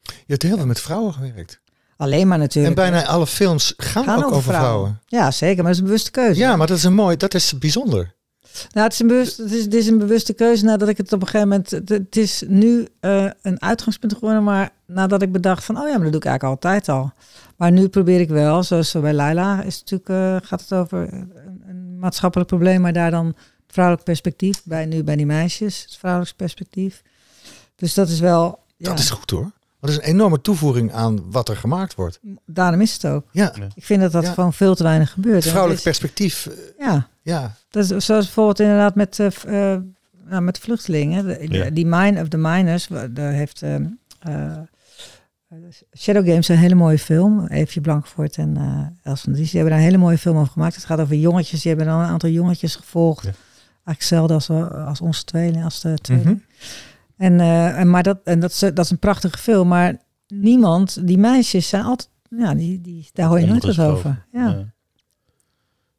[0.06, 1.60] Je hebt heel veel met vrouwen gewerkt.
[1.98, 2.76] Alleen maar En natuurlijk.
[2.76, 5.00] bijna alle films gaan, gaan ook over vrouwen.
[5.06, 5.64] Ja, zeker.
[5.64, 6.40] Maar dat is een bewuste keuze.
[6.40, 8.16] Ja, maar dat is een mooi, dat is bijzonder.
[8.72, 11.14] Nou, het is, een bewust, het, is, het is een bewuste keuze nadat ik het
[11.14, 11.72] op een gegeven moment...
[11.72, 15.78] Het, het is nu eh, een uitgangspunt geworden, maar nadat ik bedacht van...
[15.78, 17.12] Oh ja, maar dat doe ik eigenlijk altijd al.
[17.56, 21.14] Maar nu probeer ik wel, zoals bij Laila, is het natuurlijk, eh, gaat het over
[21.14, 21.32] een,
[21.68, 23.36] een maatschappelijk probleem, maar daar dan het
[23.68, 24.62] vrouwelijk perspectief.
[24.64, 27.02] Bij, nu bij die meisjes, het vrouwelijk perspectief.
[27.76, 28.60] Dus dat is wel...
[28.78, 29.52] Ja, Dat is goed hoor.
[29.80, 32.20] Dat is een enorme toevoeging aan wat er gemaakt wordt.
[32.46, 33.26] daarom is het ook.
[33.32, 34.32] Ja, Ik vind dat dat Ja.
[34.34, 35.36] gewoon veel te weinig gebeurt.
[35.36, 36.46] het vrouwelijk is- perspectief.
[36.48, 36.54] eh,
[36.88, 39.80] Ja, Ja, Dat is zoals bijvoorbeeld inderdaad met, eh, eh,
[40.30, 41.26] nou, met vluchtelingen.
[41.26, 41.70] De- Ja.
[41.70, 43.64] Die Mine of the Miners, daar heeft
[45.98, 47.46] Shadow Games een hele mooie film.
[47.48, 50.52] Eefje Blankvoort en eh Els van Dries, die hebben daar een hele mooie film over
[50.52, 50.76] gemaakt.
[50.76, 53.24] Het gaat over jongetjes, die hebben dan een aantal jongetjes gevolgd.
[53.24, 53.32] Ja.
[53.84, 54.50] Eigenlijk hetzelfde als,
[54.88, 56.30] als onze tweeling, als de tweeling.
[56.30, 56.38] Mhm.
[57.18, 59.98] En, eh, en, maar dat, en dat, is, dat is een prachtige film, maar
[60.28, 64.26] niemand, die meisjes zijn altijd, ja, die, die, daar hoor je nooit wat over.
[64.32, 64.74] Ja.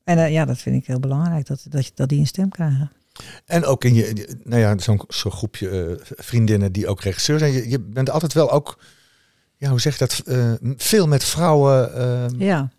[0.04, 2.92] En eh, ja, dat vind ik heel belangrijk, dat, dat, dat die een stem krijgen.
[3.44, 7.52] En ook in je, nou ja, zo'n zo'n groepje eh, vriendinnen die ook regisseur zijn.
[7.52, 8.78] Je, je bent altijd wel ook,
[9.56, 10.22] ja, hoe zeg je dat,
[10.76, 11.90] veel met vrouwen
[12.38, 12.70] Ja,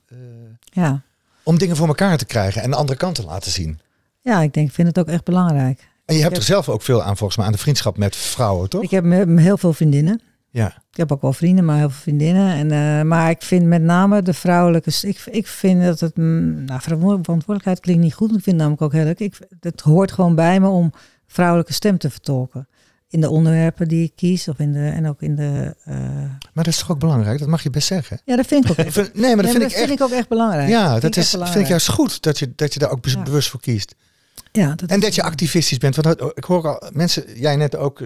[0.60, 1.02] ja.
[1.44, 3.80] om dingen voor elkaar te krijgen en de andere kant te laten zien.
[4.22, 5.89] Ja, ik denk, ik vind het ook echt belangrijk.
[6.10, 8.16] En je hebt heb- er zelf ook veel aan, volgens mij, aan de vriendschap met
[8.16, 8.84] vrouwen, toch?
[8.84, 9.06] Ik heb
[9.38, 10.22] heel veel vriendinnen.
[10.52, 10.68] Ja.
[10.92, 12.54] Ik heb ook wel vrienden, maar heel veel vriendinnen.
[12.54, 14.92] En, eh, maar ik vind met name de vrouwelijke...
[15.02, 16.18] Ik, ik vind dat het...
[16.18, 18.28] mm, Nou, verantwo- verantwoordelijkheid klinkt niet goed.
[18.28, 19.20] Ik vind het namelijk ook heel leuk.
[19.20, 20.94] Ik, het hoort gewoon bij me om
[21.28, 22.68] vrouwelijke stem te vertolken.
[23.10, 24.48] In de onderwerpen die ik kies.
[24.48, 25.76] Of in de, en ook in de...
[25.84, 25.96] eh,
[26.54, 27.40] Maar dat is toch ook belangrijk?
[27.40, 28.22] Dat mag je best zeggen.
[28.26, 30.02] Ja, dat vind ik ook Ik echt, vind- nee, maar dat Nee, vind ik echt...
[30.02, 30.70] ook echt belangrijk.
[30.70, 32.92] Ja, Vind dat ik is, echt vind ik juist goed dat je, dat je daar
[32.92, 33.24] ook Ja.
[33.24, 33.96] bewust voor kiest.
[34.52, 35.96] Ja, dat En dat je activistisch bent.
[35.96, 38.02] Want ik hoor al mensen, jij net ook,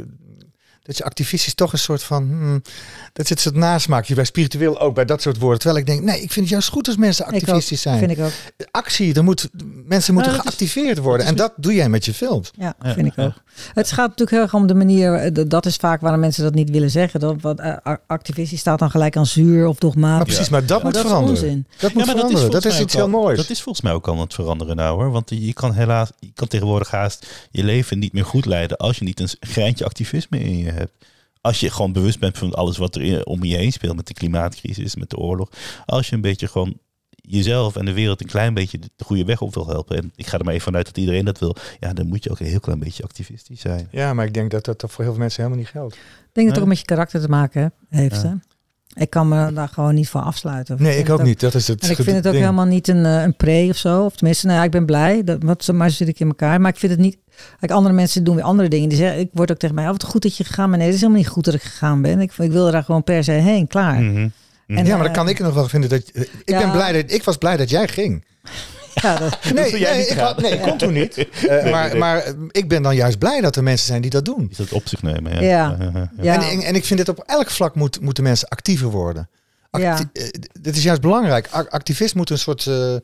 [0.83, 2.61] dat je activistisch toch een soort van, hmm,
[3.13, 5.59] dat zit het nasmaakje bij spiritueel ook bij dat soort woorden.
[5.59, 7.99] Terwijl ik denk, nee, ik vind het juist goed als mensen Ik ook, activistisch zijn.
[7.99, 8.31] Vind ik ook.
[8.71, 9.49] Actie, er moet,
[9.85, 11.25] mensen moeten Nou, is- geactiveerd worden.
[11.25, 12.51] En dat doe jij met je films.
[12.57, 13.33] Ja, Ja, vind ik ook.
[13.73, 16.53] Het gaat natuurlijk heel erg om de manier, eh, dat is vaak waarom mensen dat
[16.53, 17.19] niet willen zeggen.
[17.19, 17.75] Dat, wat, eh,
[18.07, 20.33] activistisch staat dan gelijk aan zuur of Maar dogmatisch.
[20.33, 21.43] precies, maar dat Maar moet dat is veranderen.
[21.43, 21.65] onzin.
[21.79, 22.61] Dat moet Ja, maar dat is, veranderen.
[22.61, 23.37] Dat is, iets heel al- moois.
[23.37, 25.11] Dat is volgens mij ook al aan het veranderen nou hoor.
[25.11, 28.97] Want je kan helaas, je kan tegenwoordig haast je leven niet meer goed leiden als
[28.97, 31.05] je niet een greintje activisme in je hebt.
[31.41, 34.07] Als je gewoon bewust bent van alles wat er in- om je heen speelt met
[34.07, 35.49] de klimaatcrisis, met de oorlog.
[35.85, 36.77] Als je een beetje gewoon
[37.15, 39.97] jezelf en de wereld een klein beetje de goede weg op wil helpen.
[39.97, 41.55] En ik ga er maar even vanuit dat iedereen dat wil.
[41.79, 43.87] Ja, dan moet je ook een heel klein beetje activistisch zijn.
[43.91, 45.95] Ja, maar ik denk dat dat voor heel veel mensen helemaal niet geldt.
[45.95, 46.61] Ik denk dat het Nee.
[46.61, 48.21] ook met je karakter te maken he- heeft.
[48.21, 48.27] Ja.
[48.27, 48.33] Hè?
[48.95, 50.75] Ik kan me daar gewoon niet van afsluiten.
[50.79, 51.39] Nee, ik ook niet.
[51.39, 52.43] Dat is het En ik vind het ook ding.
[52.43, 54.03] helemaal niet een, eh, een pre of zo.
[54.03, 55.23] Of tenminste, nou, ja, ik ben blij.
[55.23, 56.61] Dat, wat, maar zit ik in elkaar.
[56.61, 57.17] Maar ik vind het niet...
[57.59, 58.89] Kijk, andere mensen doen weer andere dingen.
[58.89, 60.77] Die zeggen, ik word ook tegen mij, oh, wat goed dat je gegaan bent.
[60.77, 62.19] Nee, het is helemaal niet goed dat ik gegaan ben.
[62.21, 63.67] Ik, ik wilde daar gewoon per se heen.
[63.67, 64.01] Klaar.
[64.01, 64.27] Mhm.
[64.67, 66.01] En, ja, maar dan eh, kan ik nog wel vinden dat...
[66.13, 66.59] Ik, Ja.
[66.59, 68.25] ben blij dat, ik was blij dat jij ging.
[69.01, 71.17] Ja, dat, Nee, zou jij nee, niet ik, had- nee, ik kon toen niet.
[71.47, 71.97] Eh, maar, nee.
[71.99, 74.47] maar eh, ik ben dan juist blij dat er mensen zijn die dat doen.
[74.51, 75.33] Is dat op zich nemen?
[75.33, 75.39] Ja.
[75.39, 75.77] Ja.
[75.93, 76.09] ja.
[76.21, 76.33] ja.
[76.35, 79.29] En, en, en ik vind het op elk vlak moet, moeten mensen actiever worden.
[79.69, 79.99] Acti Ja.
[80.13, 80.23] eh,
[80.61, 81.47] Dit is juist belangrijk.
[81.69, 82.67] Activist moet een soort...
[82.67, 82.95] eh,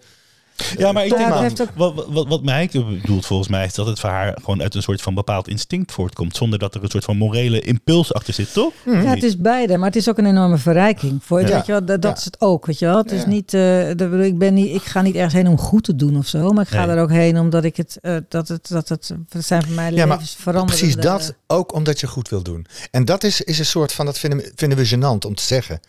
[0.77, 3.85] Ja, maar ik Ja, denk, ook- wat, wat, wat mij bedoelt volgens mij is dat
[3.87, 6.35] het voor haar gewoon uit een soort van bepaald instinct voortkomt.
[6.35, 8.73] Zonder dat er een soort van morele impuls achter zit, toch?
[8.85, 11.19] ja, het is beide, maar het is ook een enorme verrijking.
[11.23, 11.47] Voor, Ja.
[11.47, 12.17] weet je wel, dat, dat Ja.
[12.17, 12.97] is het ook, weet je wel.
[12.97, 13.27] Het is Ja.
[13.27, 13.89] niet, eh,
[14.25, 16.63] ik, ben niet, ik ga niet ergens heen om goed te doen of zo, maar
[16.63, 16.95] ik ga Nee.
[16.95, 19.91] er ook heen omdat ik het, eh, dat het, dat het, dat zijn voor mij
[19.91, 20.77] Ja, maar levensveranderende...
[20.85, 22.65] precies dat, ook omdat je goed wil doen.
[22.91, 25.43] En dat is, is een soort van, dat vinden, we- vinden we gênant om te
[25.43, 25.79] zeggen.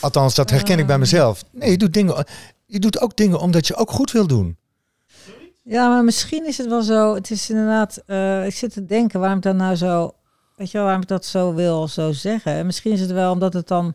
[0.00, 1.42] Althans, dat herken ik bij mezelf.
[1.50, 2.24] Nee, je doet, dingen,
[2.74, 4.56] je doet ook dingen omdat je ook goed wil doen.
[5.62, 7.14] Ja, maar misschien is het wel zo.
[7.14, 8.02] Het is inderdaad.
[8.06, 10.12] eh, ik zit te denken waarom ik dan nou zo.
[10.56, 12.52] Weet je wel, waarom ik dat zo wil zo zeggen.
[12.52, 13.94] En misschien is het wel omdat het dan.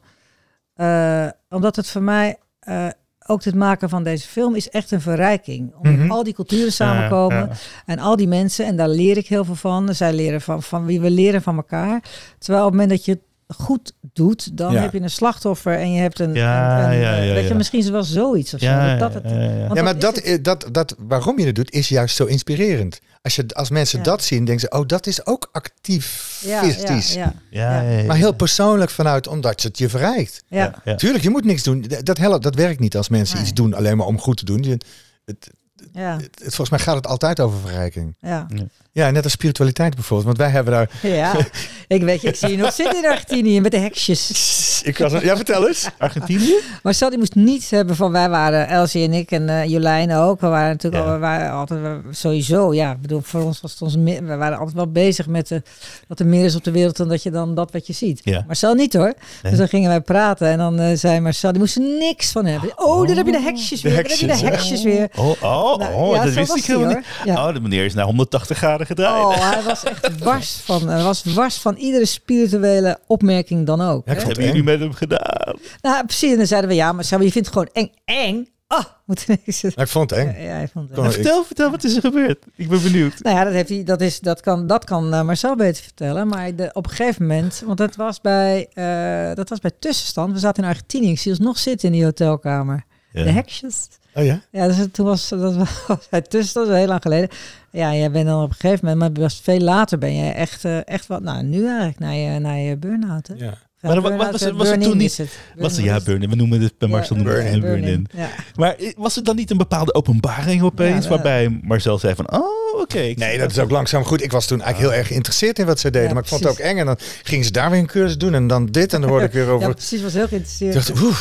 [0.74, 2.38] eh, omdat het voor mij.
[2.60, 2.88] eh,
[3.26, 5.76] ook het maken van deze film is echt een verrijking.
[5.76, 6.12] Omdat Mhm.
[6.12, 7.38] al die culturen samenkomen.
[7.38, 7.56] Ja, ja.
[7.86, 8.66] En al die mensen.
[8.66, 9.96] En daar leer ik heel veel van.
[9.96, 12.04] Zij leren van, van wie we leren van elkaar.
[12.38, 13.20] Terwijl op het moment dat je
[13.58, 14.82] goed doet, dan Ja.
[14.82, 16.34] heb je een slachtoffer en je hebt een.
[16.34, 17.56] Ja, een, een, ja, ja, weet je, ja.
[17.56, 18.66] misschien is het wel zoiets of zo.
[18.66, 19.60] Ja, dat ja, het, ja, ja.
[19.66, 20.44] want ja, maar dat, het.
[20.44, 23.00] dat, dat, waarom je het doet, is juist zo inspirerend.
[23.22, 24.04] Als, je, als mensen Ja.
[24.04, 27.14] dat zien, denken ze, oh, dat is ook ja, activistisch.
[27.14, 28.04] ja, Ja, ja, ja.
[28.04, 30.44] Maar heel persoonlijk vanuit, omdat het je verrijkt.
[30.48, 30.58] ja.
[30.60, 30.76] ja.
[30.84, 30.96] Ja.
[30.96, 31.82] Tuurlijk, je moet niks doen.
[31.82, 33.46] Dat, dat, helpt, dat werkt niet als mensen Nee.
[33.46, 34.64] iets doen alleen maar om goed te doen.
[34.64, 34.78] Je,
[35.26, 35.50] het,
[35.94, 36.16] ja.
[36.16, 38.16] het, volgens mij gaat het altijd over verrijking.
[38.22, 38.48] ja.
[38.92, 40.28] Ja, net als spiritualiteit bijvoorbeeld.
[40.28, 40.90] Want wij hebben daar...
[41.02, 41.34] Ja,
[41.88, 44.82] ik weet je, ik zie je nog zitten in Argentinië met de heksjes.
[44.84, 45.90] Ik was, ja, vertel eens.
[45.98, 46.54] Argentinië?
[46.84, 50.42] Marcel die moest niets hebben van wij waren, Elsie en ik en eh, Jolijn ook.
[50.42, 51.10] We waren natuurlijk Ja.
[51.10, 54.26] al, we waren altijd we- sowieso, ja, ik bedoel, voor ons was het ons, meer-
[54.26, 55.62] we waren altijd wel bezig met de,
[56.08, 58.22] dat er meer is op de wereld dan dat je dan dat wat je ziet.
[58.24, 58.44] Ja.
[58.48, 59.14] Marcel niet hoor.
[59.42, 62.46] Dus dan gingen wij praten en dan eh, zei Marcel, die moest er niks van
[62.46, 62.72] hebben.
[62.76, 65.10] Oh, daar heb je de heksjes weer, daar heb je de heksjes, heksjes weer.
[65.18, 67.06] Oh, oh, Nou, oh ja, dat wist ik helemaal niet.
[67.26, 67.48] Ja.
[67.48, 69.24] Oh, de meneer is naar 180 graden gedraaid.
[69.24, 74.06] Oh, hij was echt wars van, hij was wars van iedere spirituele opmerking dan ook.
[74.06, 75.56] Ja, ik hebben jullie met hem gedaan?
[75.82, 76.32] Nou, precies.
[76.32, 77.92] En dan zeiden we, ja, maar Sam, je vindt het gewoon eng.
[78.06, 78.48] Eng?
[78.68, 79.62] Ah, moet niks.
[79.62, 80.42] Ja, Ja, ik vond het eng.
[80.44, 81.12] ja, hij vond het eng.
[81.12, 82.46] vertel, vertel, wat is er gebeurd?
[82.56, 83.14] Ik ben benieuwd.
[83.20, 86.28] Nou ja, dat, heeft hij, dat, is, dat kan, dat kan eh, Marcel beter vertellen.
[86.28, 90.34] Maar de, op een gegeven moment, want dat was bij, eh, dat was bij tussenstand.
[90.34, 91.12] We zaten in Argentinië.
[91.12, 92.86] Ik zie ons nog zitten in die hotelkamer.
[93.12, 93.24] Ja.
[93.24, 93.88] De heksjes.
[94.20, 94.42] Oh ja?
[94.52, 95.70] Ja, dus toen was dat was
[96.10, 97.30] tussenstand, dat is heel lang geleden.
[97.72, 100.66] Ja, jij bent dan op een gegeven moment, maar was veel later ben je echt,
[100.66, 103.28] eh, echt wat, nou nu eigenlijk, naar je, naar je burn-out.
[103.28, 103.34] Hè?
[103.38, 103.58] Ja.
[103.82, 105.28] Ja, Maar wat- was eh, het- was het burn-in toen niet- het.
[105.56, 108.08] Was er, Burn-in ja, is- burn We noemen het bij Marcel Ja, het burn-in, burn-in.
[108.16, 108.30] Ja.
[108.56, 112.32] Maar eh, was het dan niet een bepaalde openbaring opeens, Ja, waarbij Marcel zei van,
[112.34, 113.00] oh, oké.
[113.00, 114.22] ik Nee, dat is ook langzaam goed.
[114.24, 116.08] Ik was toen eigenlijk heel erg geïnteresseerd in wat ze deden.
[116.08, 116.78] Ja, maar ik vond het ook eng.
[116.78, 118.34] En dan gingen ze daar weer een cursus doen.
[118.34, 118.94] En dan dit.
[118.94, 119.74] En dan hoorde ik weer Ja, over...
[119.74, 120.74] precies, was heel Ik geïnteresseerd.
[120.74, 121.18] dacht, oeh.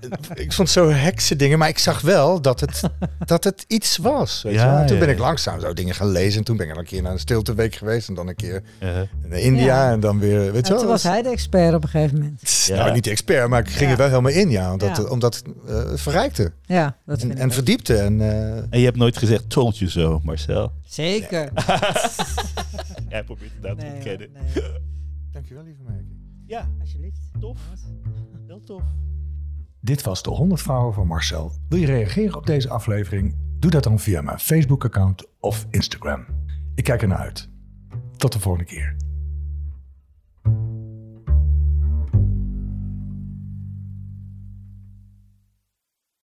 [0.34, 1.58] Ik vond zo heksen dingen.
[1.58, 2.80] Maar ik zag wel dat het,
[3.26, 4.42] dat het iets was.
[4.42, 4.78] Weet Ja, je wel.
[4.80, 6.38] En toen ben ik langzaam zo dingen gaan lezen.
[6.38, 8.08] En toen ben ik een keer naar een stilteweek geweest.
[8.08, 8.62] En dan een keer
[9.26, 9.64] naar India.
[9.64, 9.90] Ja.
[9.92, 10.52] En dan weer...
[10.52, 10.80] Weet je wel.
[10.82, 12.68] toen was hij de expert op een gegeven moment.
[12.68, 13.48] Nou, niet de expert.
[13.48, 13.90] Maar ik ging Ja.
[13.90, 14.50] er wel helemaal in.
[14.50, 15.02] Ja, omdat, Ja.
[15.02, 16.52] omdat het eh, verrijkte.
[16.64, 17.96] Ja, dat vind En, ik en verdiepte.
[17.96, 20.72] En, eh, en je hebt nooit gezegd, told you zo, Marcel.
[20.84, 21.48] Zeker.
[23.08, 24.28] Jij probeert het nou te Nee, ontkennen.
[24.32, 24.62] nee.
[25.32, 26.04] Dankjewel, lieve Meike.
[26.46, 27.18] Ja, Alsjeblieft.
[27.40, 27.58] tof.
[28.46, 28.82] Heel tof.
[29.82, 31.52] Dit was de 100 vrouwen van Marcel.
[31.68, 33.36] Wil je reageren op deze aflevering?
[33.58, 36.26] Doe dat dan via mijn Facebook-account of Instagram.
[36.74, 37.48] Ik kijk ernaar uit.
[38.16, 38.96] Tot de volgende keer.